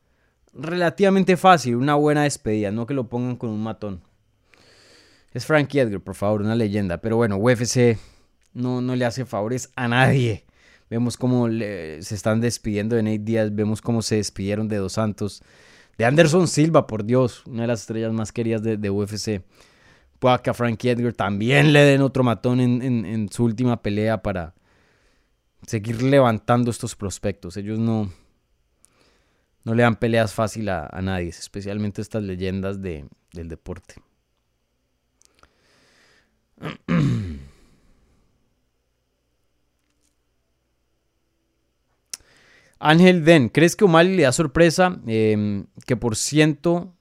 [0.54, 4.02] relativamente fácil, una buena despedida, no que lo pongan con un matón.
[5.32, 7.00] Es Frankie Edgar, por favor, una leyenda.
[7.00, 7.98] Pero bueno, UFC
[8.54, 10.46] no, no le hace favores a nadie.
[10.90, 15.44] Vemos cómo se están despidiendo de Nate Díaz, vemos cómo se despidieron de Dos Santos,
[16.00, 19.44] de Anderson Silva, por Dios, una de las estrellas más queridas de, UFC.
[20.18, 24.56] Pueda que a Frankie Edgar también le den otro matón en su última pelea para,
[25.66, 27.58] seguir levantando estos prospectos.
[27.58, 28.12] Ellos no,
[29.64, 33.96] no le dan peleas fácil a, nadie, especialmente estas leyendas de, del deporte.
[42.80, 46.96] Ángel Den, ¿crees que O'Malley le da sorpresa em, que por ciento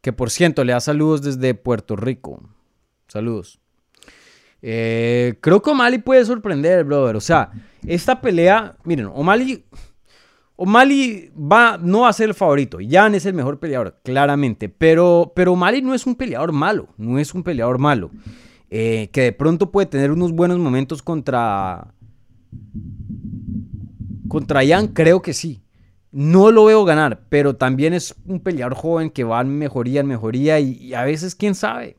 [0.00, 2.42] que por ciento le da saludos desde Puerto Rico?
[3.08, 3.60] Saludos.
[4.60, 7.16] Eh, creo que O'Malley puede sorprender, brother.
[7.16, 7.50] O sea,
[7.86, 9.64] esta pelea, miren, O'Malley,
[10.56, 12.78] O'Malley va, no va a ser el favorito.
[12.88, 14.68] Jan es el mejor peleador, claramente.
[14.68, 16.88] Pero, pero O'Malley no es un peleador malo.
[16.96, 18.10] No es un peleador malo.
[18.70, 21.94] Eh, que de pronto puede tener unos buenos momentos contra.
[24.28, 25.62] Contra Jan, creo que sí.
[26.10, 30.06] No lo veo ganar, pero también es un peleador joven que va en mejoría, en
[30.06, 30.58] mejoría.
[30.58, 31.97] y a veces, quién sabe.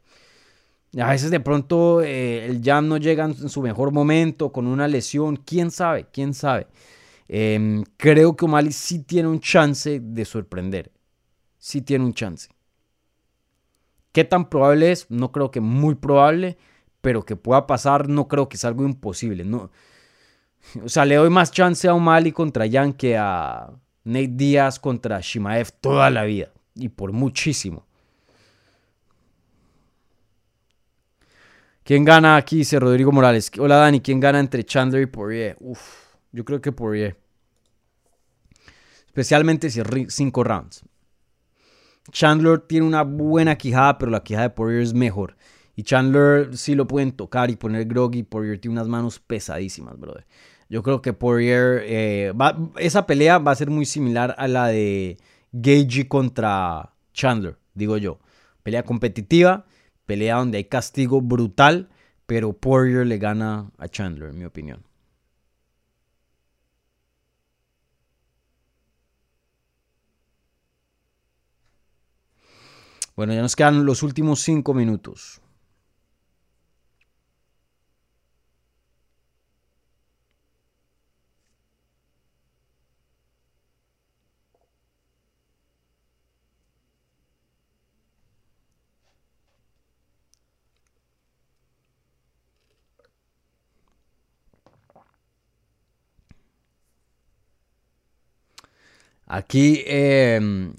[0.97, 4.87] A veces de pronto eh, el Jam no llega en su mejor momento con una
[4.87, 5.35] lesión.
[5.37, 6.07] ¿Quién sabe?
[6.11, 6.67] ¿Quién sabe?
[7.27, 10.91] Em, creo que O'Malley sí tiene un chance de sorprender.
[11.59, 12.49] Sí tiene un chance.
[14.11, 15.05] ¿Qué tan probable es?
[15.11, 16.57] No creo que muy probable,
[17.01, 19.45] pero que pueda pasar no creo que es algo imposible.
[19.45, 19.69] No.
[20.83, 23.69] O sea, le doy más chance a O'Malley contra Jan que a
[24.03, 26.51] Nate Díaz contra Shimaev toda la vida.
[26.73, 27.85] Y por muchísimo.
[31.89, 32.57] ¿Quién gana aquí?
[32.57, 33.51] Dice Rodrigo Morales.
[33.57, 35.57] Hola Dani, ¿quién gana entre Chandler y Poirier?
[35.59, 35.79] Uf,
[36.31, 37.17] yo creo que Poirier.
[39.07, 40.83] Especialmente si es 5 rounds.
[42.11, 45.35] Chandler tiene una buena quijada, pero la quijada de Poirier es mejor.
[45.75, 48.21] Y Chandler sí lo pueden tocar y poner groggy.
[48.21, 50.27] Poirier tiene unas manos pesadísimas, brother.
[50.69, 51.81] Yo creo que Poirier.
[51.85, 52.31] Eh,
[52.77, 55.17] esa pelea va a ser muy similar a la de
[55.53, 58.19] Gagey contra Chandler, digo yo.
[58.61, 59.65] Pelea competitiva
[60.09, 61.87] pelea donde hay castigo brutal,
[62.25, 64.83] pero Poirier le gana a Chandler, en mi opinión.
[73.15, 75.41] Bueno, ya nos quedan los últimos cinco minutos.
[99.29, 100.73] Aquí em,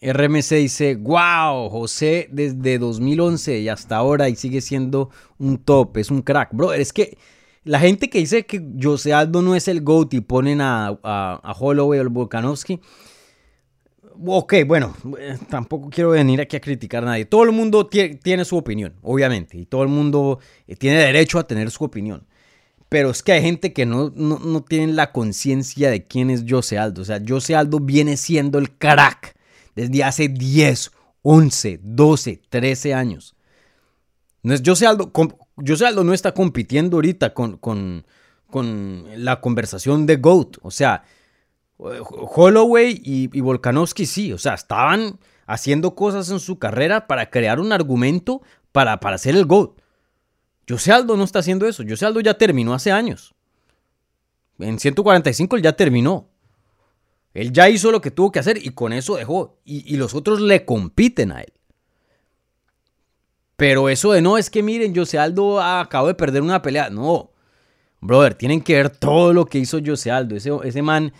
[0.00, 6.10] RMC dice, wow, José desde 2011 y hasta ahora y sigue siendo un top, es
[6.10, 6.48] un crack.
[6.52, 7.18] Bro, es que
[7.64, 11.56] la gente que dice que José Aldo no es el GOAT y ponen a, a,
[11.60, 12.80] Holloway o el Volkanovski,
[14.24, 17.26] ok, bueno, eh, tampoco quiero venir aquí a criticar a nadie.
[17.26, 21.46] Todo el mundo tiene su opinión, obviamente, y todo el mundo eh, tiene derecho a
[21.46, 22.26] tener su opinión.
[22.92, 26.44] Pero es que hay gente que no, no, no tiene la conciencia de quién es
[26.46, 27.00] José Aldo.
[27.00, 29.34] O sea, José Aldo viene siendo el crack
[29.74, 33.34] desde hace 10, 11, 12, 13 años.
[34.42, 35.10] No es José Aldo,
[35.86, 38.04] Aldo no está compitiendo ahorita con, con,
[38.50, 40.58] con la conversación de GOAT.
[40.60, 41.04] O sea,
[41.78, 47.58] Holloway y, y Volkanovski sí, o sea, estaban haciendo cosas en su carrera para crear
[47.58, 49.81] un argumento para, para ser el GOAT.
[50.68, 51.82] José Aldo no está haciendo eso.
[51.88, 53.34] José Aldo ya terminó hace años.
[54.58, 56.28] En 145 él ya terminó.
[57.34, 59.58] Él ya hizo lo que tuvo que hacer y con eso dejó.
[59.64, 61.52] Y, los otros le compiten a él.
[63.56, 66.90] Pero eso de no, es que miren, José Aldo acabó de perder una pelea.
[66.90, 67.30] No,
[68.00, 70.36] brother, tienen que ver todo lo que hizo José Aldo.
[70.36, 71.12] Ese, ese man,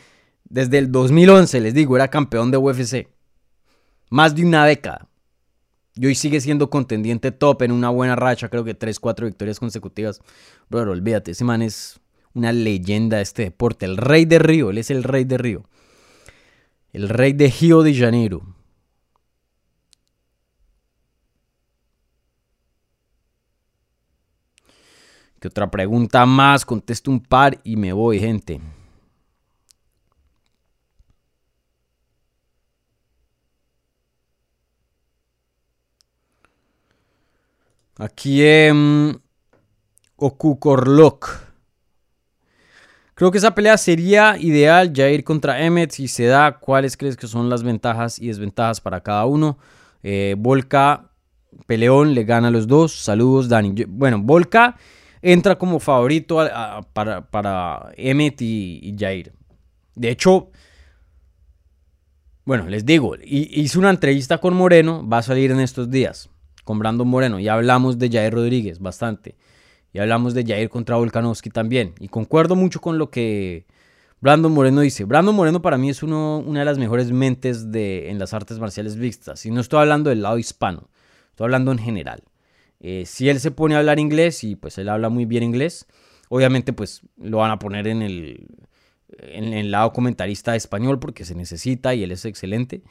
[0.45, 3.09] desde el 2011, les digo, era campeón de UFC.
[4.11, 5.09] Más de una década.
[5.95, 9.61] Y hoy sigue siendo contendiente top en una buena racha, creo que 3, 4 victorias
[9.61, 10.21] consecutivas.
[10.71, 12.01] Brother, olvídate, ese man es
[12.35, 13.85] una leyenda de este deporte.
[13.85, 15.65] El rey de Río, él es el rey de Río
[16.93, 18.43] el rey de Río de Janeiro.
[25.41, 26.65] ¿Qué otra pregunta más?
[26.65, 28.61] Contesto un par y me voy, gente.
[37.99, 39.21] Aquí en
[40.17, 41.29] Okukorlok.
[43.15, 47.27] Creo que esa pelea sería ideal, Jair contra Emmet, si se da, ¿cuáles crees que
[47.27, 49.59] son las ventajas y desventajas para cada uno?
[50.03, 51.11] Eh, Volca,
[51.67, 52.93] Peleón, le gana a los dos.
[52.93, 53.85] Saludos, Dani.
[53.87, 54.77] Bueno, Volca
[55.21, 56.39] entra como favorito
[56.93, 59.33] para, para Emmet y, Jair.
[59.95, 60.51] De hecho,
[62.45, 66.29] bueno, les digo, hice una entrevista con Moreno, va a salir en estos días,
[66.65, 67.41] con Brandon Moreno.
[67.41, 69.37] Ya hablamos de Jair Rodríguez bastante.
[69.93, 71.95] Y hablamos de Jair contra Volkanovski también.
[72.01, 73.67] Y concuerdo mucho con lo que
[74.23, 75.05] Brandon Moreno dice.
[75.05, 78.59] Brandon Moreno para mí es uno, una de las mejores mentes de, en las artes
[78.61, 79.45] marciales mixtas.
[79.45, 80.89] Y no estoy hablando del lado hispano,
[81.31, 82.23] estoy hablando en general.
[82.79, 85.87] Eh, si él se pone a hablar inglés y pues él habla muy bien inglés,
[86.29, 88.47] obviamente pues lo van a poner en el,
[89.19, 92.83] en el lado comentarista español porque se necesita y él es excelente.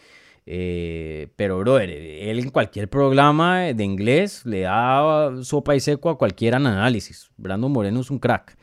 [0.45, 6.17] Eh, pero, brother, él en cualquier programa de inglés le da sopa y seco a
[6.17, 7.29] cualquier análisis.
[7.37, 8.57] Brandon Moreno es un crack.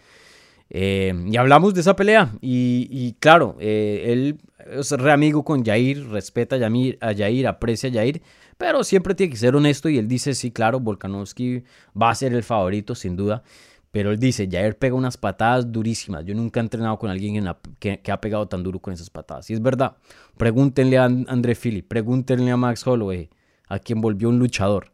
[0.70, 2.32] Eh, y hablamos de esa pelea.
[2.40, 4.38] Y, claro, eh, él
[4.70, 8.22] es re amigo con Jair, respeta a, Yamir, a Jair, aprecia a Jair,
[8.58, 9.88] pero siempre tiene que ser honesto.
[9.88, 11.62] Y él dice: Sí, claro, Volkanovski
[12.00, 13.42] va a ser el favorito, sin duda.
[13.90, 16.24] Pero él dice, Jair pega unas patadas durísimas.
[16.24, 19.48] Yo nunca he entrenado con alguien que, ha pegado tan duro con esas patadas.
[19.50, 19.96] Y es verdad.
[20.36, 23.30] Pregúntenle a André Philip, pregúntenle a Max Holloway,
[23.66, 24.92] a quien volvió un luchador.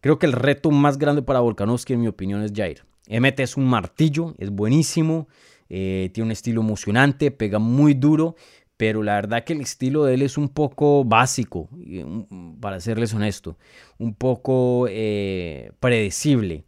[0.00, 2.84] Creo que el reto más grande para Volkanovski, en mi opinión, es Jair.
[3.08, 5.28] MT es un martillo, es buenísimo,
[5.68, 8.36] eh, tiene un estilo emocionante, pega muy duro,
[8.76, 11.68] pero la verdad que el estilo de él es un poco básico,
[12.60, 13.56] para serles honesto,
[13.98, 16.64] un poco eh, predecible.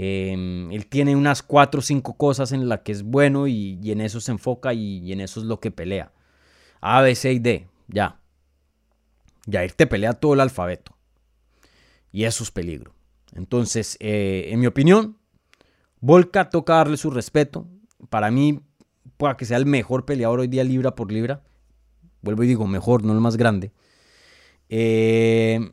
[0.00, 4.00] Em, él tiene unas cuatro o cinco cosas en las que es bueno y, en
[4.00, 6.12] eso se enfoca y, en eso es lo que pelea.
[6.80, 8.20] A, B, C y D, ya.
[9.50, 10.96] Jair te pelea todo el alfabeto.
[12.12, 12.94] Y eso es peligro.
[13.34, 15.18] Entonces, eh, en mi opinión,
[15.98, 17.66] Volca toca darle su respeto.
[18.08, 18.60] Para mí,
[19.16, 21.42] pueda que sea el mejor peleador hoy día libra por libra.
[22.22, 23.72] Vuelvo y digo, mejor, no el más grande.
[24.68, 25.72] Eh,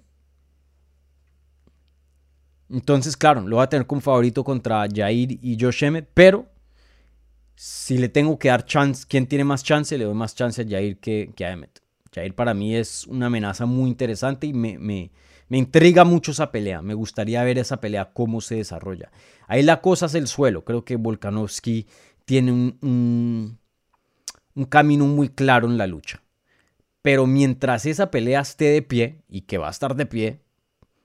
[2.70, 6.47] entonces, claro, lo voy a tener como favorito contra Jair y Josh Emmett, pero
[7.55, 9.97] si le tengo que dar chance, ¿quién tiene más chance?
[9.97, 11.82] Le doy más chance a Jair que, a Emmett.
[12.13, 15.11] Jair para mí es una amenaza muy interesante y me, me,
[15.49, 16.82] intriga mucho esa pelea.
[16.82, 19.11] Me gustaría ver esa pelea, cómo se desarrolla.
[19.47, 20.63] Ahí la cosa es el suelo.
[20.66, 21.88] Creo que Volkanovski
[22.26, 23.59] tiene un,
[24.55, 26.22] un camino muy claro en la lucha.
[27.01, 30.41] Pero mientras esa pelea esté de pie, y que va a estar de pie,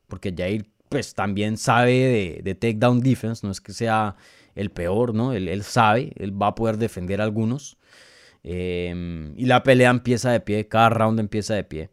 [0.08, 4.16] porque Jair pues también sabe de, de takedown defense, no es que sea
[4.54, 5.32] el peor, ¿no?
[5.32, 7.78] Él, sabe, él va a poder defender algunos.
[8.42, 11.90] Em, y la pelea empieza de pie, cada round empieza de pie.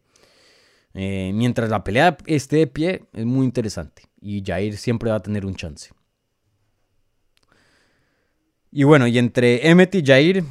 [0.94, 4.02] Eh, mientras la pelea esté de pie, es muy interesante.
[4.20, 5.90] Y Jair siempre va a tener un chance.
[8.70, 10.44] Y bueno, y entre Emmet y Jair,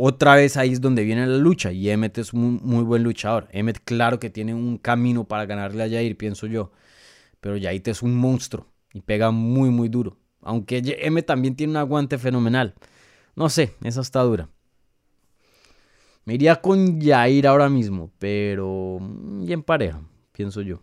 [0.00, 3.48] otra vez ahí es donde viene la lucha y Emmet es un muy buen luchador.
[3.50, 6.70] Emmet claro que tiene un camino para ganarle a Jair, pienso yo.
[7.40, 10.16] Pero Jair es un monstruo y pega muy, muy duro.
[10.40, 12.74] Aunque Emmet también tiene un aguante fenomenal.
[13.34, 14.48] No sé, esa está dura.
[16.24, 20.80] Me iría con Jair ahora mismo, pero bien pareja, pienso yo.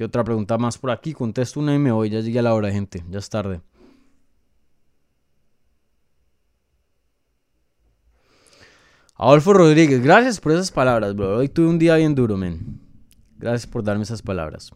[0.00, 1.12] ¿Qué otra pregunta más por aquí?
[1.12, 2.08] Contesto una y me voy.
[2.08, 3.04] Ya llegué a la hora, gente.
[3.10, 3.60] Ya es tarde.
[9.14, 11.36] Adolfo Rodríguez, gracias por esas palabras, bro.
[11.36, 12.80] Hoy tuve un día bien duro, men.
[13.36, 14.70] Gracias por darme esas palabras.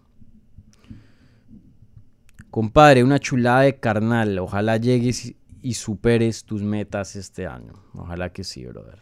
[2.50, 4.38] Compadre, una chulada de carnal.
[4.40, 7.72] Ojalá llegues y superes tus metas este año.
[7.94, 9.00] Ojalá que sí, brother.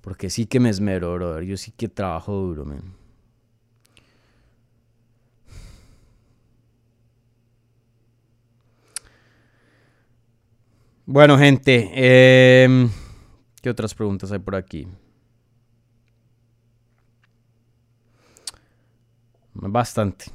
[0.00, 1.44] Porque sí que me esmero, brother.
[1.44, 3.05] Yo sí que trabajo duro, men.
[11.08, 12.90] Bueno, gente, em,
[13.62, 14.88] ¿qué otras preguntas hay por aquí?
[19.54, 20.26] Bastante.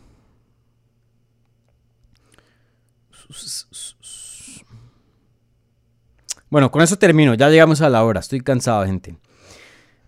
[6.49, 7.33] Bueno, con eso termino.
[7.33, 8.21] Ya llegamos a la hora.
[8.21, 9.17] Estoy cansado, gente.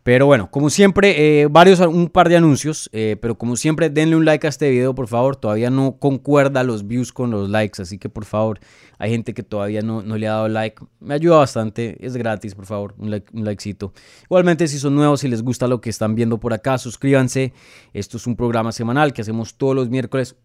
[0.04, 4.18] Pero bueno, como siempre, eh, varios, un par de anuncios, eh, pero como siempre, denle
[4.18, 5.38] un like a este video, por favor.
[5.38, 8.60] Todavía no concuerda los views con los likes, así que por favor,
[8.98, 10.84] hay gente que todavía no, le ha dado like.
[11.00, 13.94] Me ayuda bastante, es gratis, por favor, un, like, un likecito.
[14.26, 17.54] Igualmente, si son nuevos, si les gusta lo que están viendo por acá, suscríbanse.
[17.94, 20.36] Esto es un programa semanal que hacemos todos los miércoles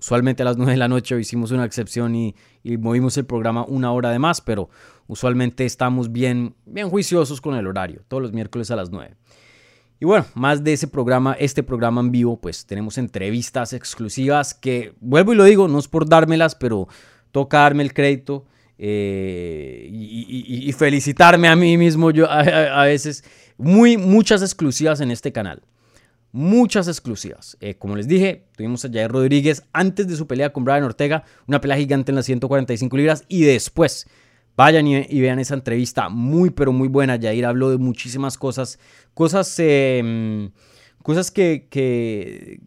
[0.00, 2.34] usualmente a las 9 de la noche hicimos una excepción y,
[2.64, 4.70] movimos el programa una hora de más, pero
[5.06, 9.14] usualmente estamos bien, bien juiciosos con el horario, todos los miércoles a las 9.
[10.00, 14.94] Y bueno, más de ese programa, este programa en vivo, pues tenemos entrevistas exclusivas que,
[15.00, 16.88] vuelvo y lo digo, no es por dármelas, pero
[17.30, 18.46] toca darme el crédito
[18.78, 23.22] eh, y, felicitarme a mí mismo yo a, veces.
[23.58, 25.62] Muy, muchas exclusivas en este canal
[26.32, 27.56] muchas exclusivas.
[27.60, 31.24] Eh, como les dije, tuvimos a Jair Rodríguez antes de su pelea con Brian Ortega,
[31.46, 34.06] una pelea gigante en las 145 libras y después.
[34.56, 37.18] Vayan y, vean esa entrevista, muy pero muy buena.
[37.18, 38.78] Jair habló de muchísimas cosas,
[39.14, 40.50] cosas, em,
[41.02, 42.60] cosas que, que,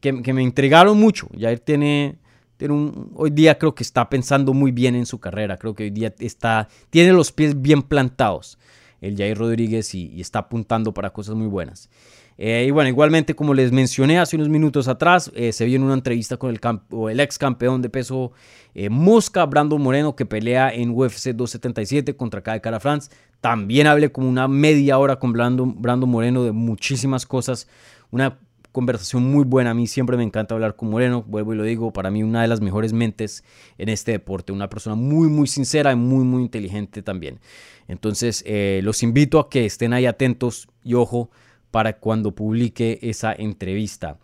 [0.00, 1.28] que, me intrigaron mucho.
[1.38, 2.16] Jair tiene,
[2.56, 5.82] tiene un, hoy día creo que está pensando muy bien en su carrera, creo que
[5.82, 8.56] hoy día está, tiene los pies bien plantados
[9.02, 11.90] el Jair Rodríguez y está apuntando para cosas muy buenas.
[12.36, 15.84] Eh, y bueno, igualmente, como les mencioné hace unos minutos atrás, eh, se vio en
[15.84, 18.32] una entrevista con el, ex campeón de peso
[18.74, 23.10] eh, Mosca, Brandon Moreno, que pelea en UFC 277 contra Kai Cara France.
[23.40, 27.68] También hablé como una media hora con Brandon, Brandon Moreno de muchísimas cosas.
[28.10, 28.38] Una
[28.72, 29.70] conversación muy buena.
[29.70, 31.22] A mí siempre me encanta hablar con Moreno.
[31.28, 33.44] Vuelvo y lo digo, para mí una de las mejores mentes
[33.78, 34.50] en este deporte.
[34.50, 37.38] Una persona muy, muy sincera y muy, muy inteligente también.
[37.86, 38.42] Entonces,
[38.82, 41.30] los invito a que estén ahí atentos y ojo
[41.74, 44.16] para cuando publique esa entrevista.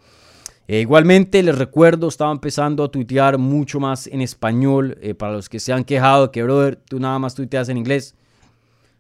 [0.69, 4.97] Eh, igualmente les recuerdo, estaba empezando a tuitear mucho más en español.
[5.03, 8.15] Eh, para los que se han quejado que, brother, tú nada más tuiteas en inglés.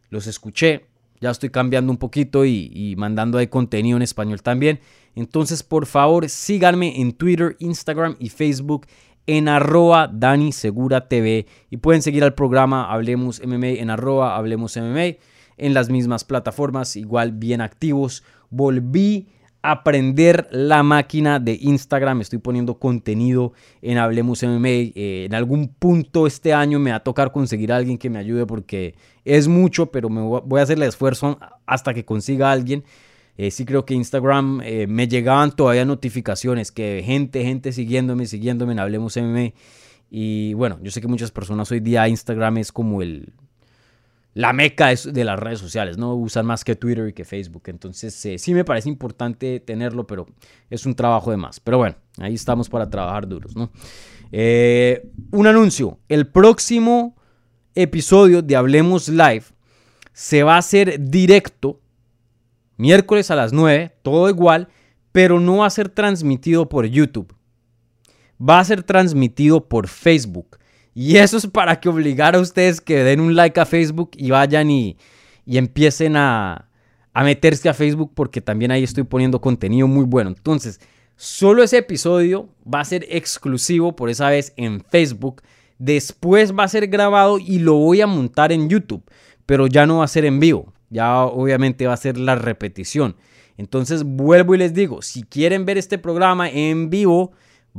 [0.08, 0.86] Los escuché.
[1.20, 4.80] Ya estoy cambiando un poquito y, mandando ahí contenido en español también.
[5.14, 8.88] Entonces, por favor, síganme en Twitter, Instagram y Facebook
[9.28, 11.46] en arroba Dani Segura TV.
[11.70, 17.30] Y pueden seguir al programa Hablemos MMA en arroba Hablemos en las mismas plataformas, igual
[17.30, 19.28] bien activos volví
[19.62, 22.20] a aprender la máquina de Instagram.
[22.20, 24.68] Estoy poniendo contenido en Hablemos MMA.
[24.68, 28.18] Eh, en algún punto este año me va a tocar conseguir a alguien que me
[28.18, 28.94] ayude porque
[29.24, 32.84] es mucho, pero me voy a hacer el esfuerzo hasta que consiga a alguien.
[33.36, 38.72] Eh, sí creo que Instagram eh, me llegaban todavía notificaciones que gente, gente siguiéndome, siguiéndome
[38.72, 39.52] en Hablemos MMA.
[40.10, 43.32] Y bueno, yo sé que muchas personas hoy día Instagram es como el,
[44.34, 46.14] la meca de las redes sociales, ¿no?
[46.14, 47.64] Usan más que Twitter y que Facebook.
[47.66, 50.26] Entonces, eh, sí me parece importante tenerlo, pero
[50.68, 51.58] es un trabajo de más.
[51.58, 53.70] Pero bueno, ahí estamos para trabajar duros, ¿no?
[54.30, 55.98] Eh, un anuncio.
[56.08, 57.16] El próximo
[57.74, 59.44] episodio de Hablemos Live
[60.12, 61.80] se va a hacer directo,
[62.76, 64.68] miércoles a las 9, todo igual,
[65.12, 67.34] pero no va a ser transmitido por YouTube.
[68.40, 70.59] Va a ser transmitido por Facebook.
[70.94, 74.30] Y eso es para que obligar a ustedes que den un like a Facebook y
[74.30, 74.96] vayan y,
[75.46, 76.68] empiecen a,
[77.12, 80.30] a meterse a Facebook porque también ahí estoy poniendo contenido muy bueno.
[80.30, 80.80] Entonces,
[81.16, 85.42] solo ese episodio va a ser exclusivo por esa vez en Facebook
[85.80, 89.02] Después va a ser grabado y lo voy a montar en YouTube,
[89.46, 90.74] pero ya no va a ser en vivo.
[90.90, 93.16] Ya obviamente va a ser la repetición.
[93.56, 97.32] Entonces vuelvo y les digo, si quieren ver este programa en vivo,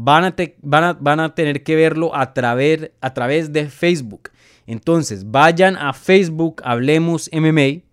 [0.03, 4.29] van a, van a, tener que verlo a través, a través de Facebook.
[4.65, 7.83] Entonces vayan a Facebook, Hablemos MMA,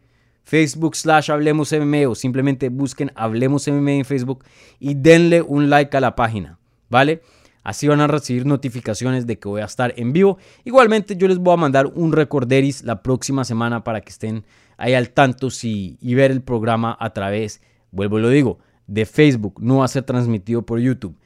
[0.45, 4.45] Facebook slash Hablemos MMA o simplemente busquen Hablemos MMA en Facebook
[4.79, 7.23] y denle un like a la página, ¿vale?
[7.63, 10.39] Así van a recibir notificaciones de que voy a estar en vivo.
[10.65, 14.45] Igualmente yo les voy a mandar un recorderis la próxima semana para que estén
[14.79, 19.07] ahí al tanto si, y ver el programa a través vuelvo y lo digo, de
[19.07, 21.17] Facebook, no va a ser transmitido por YouTube.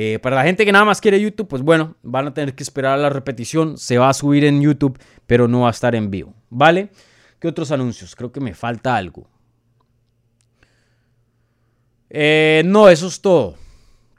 [0.00, 2.62] Eh, para la gente que nada más quiere YouTube, pues bueno, van a tener que
[2.62, 3.76] esperar a la repetición.
[3.76, 4.96] Se va a subir en YouTube,
[5.26, 6.34] pero no va a estar en vivo.
[6.50, 6.90] ¿Vale?
[7.40, 8.14] ¿Qué otros anuncios?
[8.14, 9.26] Creo que me falta algo.
[12.10, 13.56] Eh, no, eso es todo.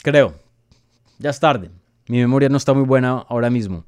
[0.03, 0.33] Creo.
[1.17, 1.71] Ya es tarde.
[2.09, 3.85] Mi memoria no está muy buena ahora mismo.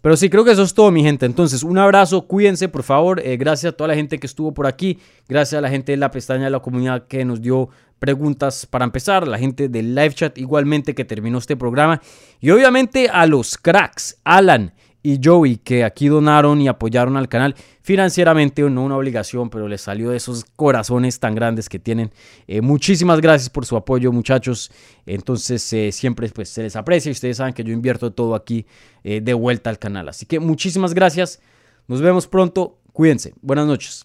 [0.00, 1.26] Pero sí, creo que eso es todo, mi gente.
[1.26, 3.20] Entonces, un abrazo, cuídense, por favor.
[3.20, 5.00] Eh, gracias a toda la gente que estuvo por aquí.
[5.28, 7.68] Gracias a la gente de la pestaña de la comunidad que nos dio
[8.02, 9.28] preguntas para empezar.
[9.28, 12.02] La gente del live chat igualmente que terminó este programa.
[12.40, 14.72] Y obviamente a los cracks, Alan,
[15.04, 19.82] y Joey que aquí donaron y apoyaron al canal financieramente, no una obligación, pero les
[19.82, 22.10] salió de esos corazones tan grandes que tienen.
[22.48, 24.72] Eh, muchísimas gracias por su apoyo, muchachos.
[25.06, 28.66] Entonces, eh, siempre pues, se les aprecia y ustedes saben que yo invierto todo aquí
[29.04, 30.08] eh, de vuelta al canal.
[30.08, 31.40] Así que muchísimas gracias.
[31.86, 32.80] Nos vemos pronto.
[32.92, 33.32] Cuídense.
[33.42, 34.04] Buenas noches.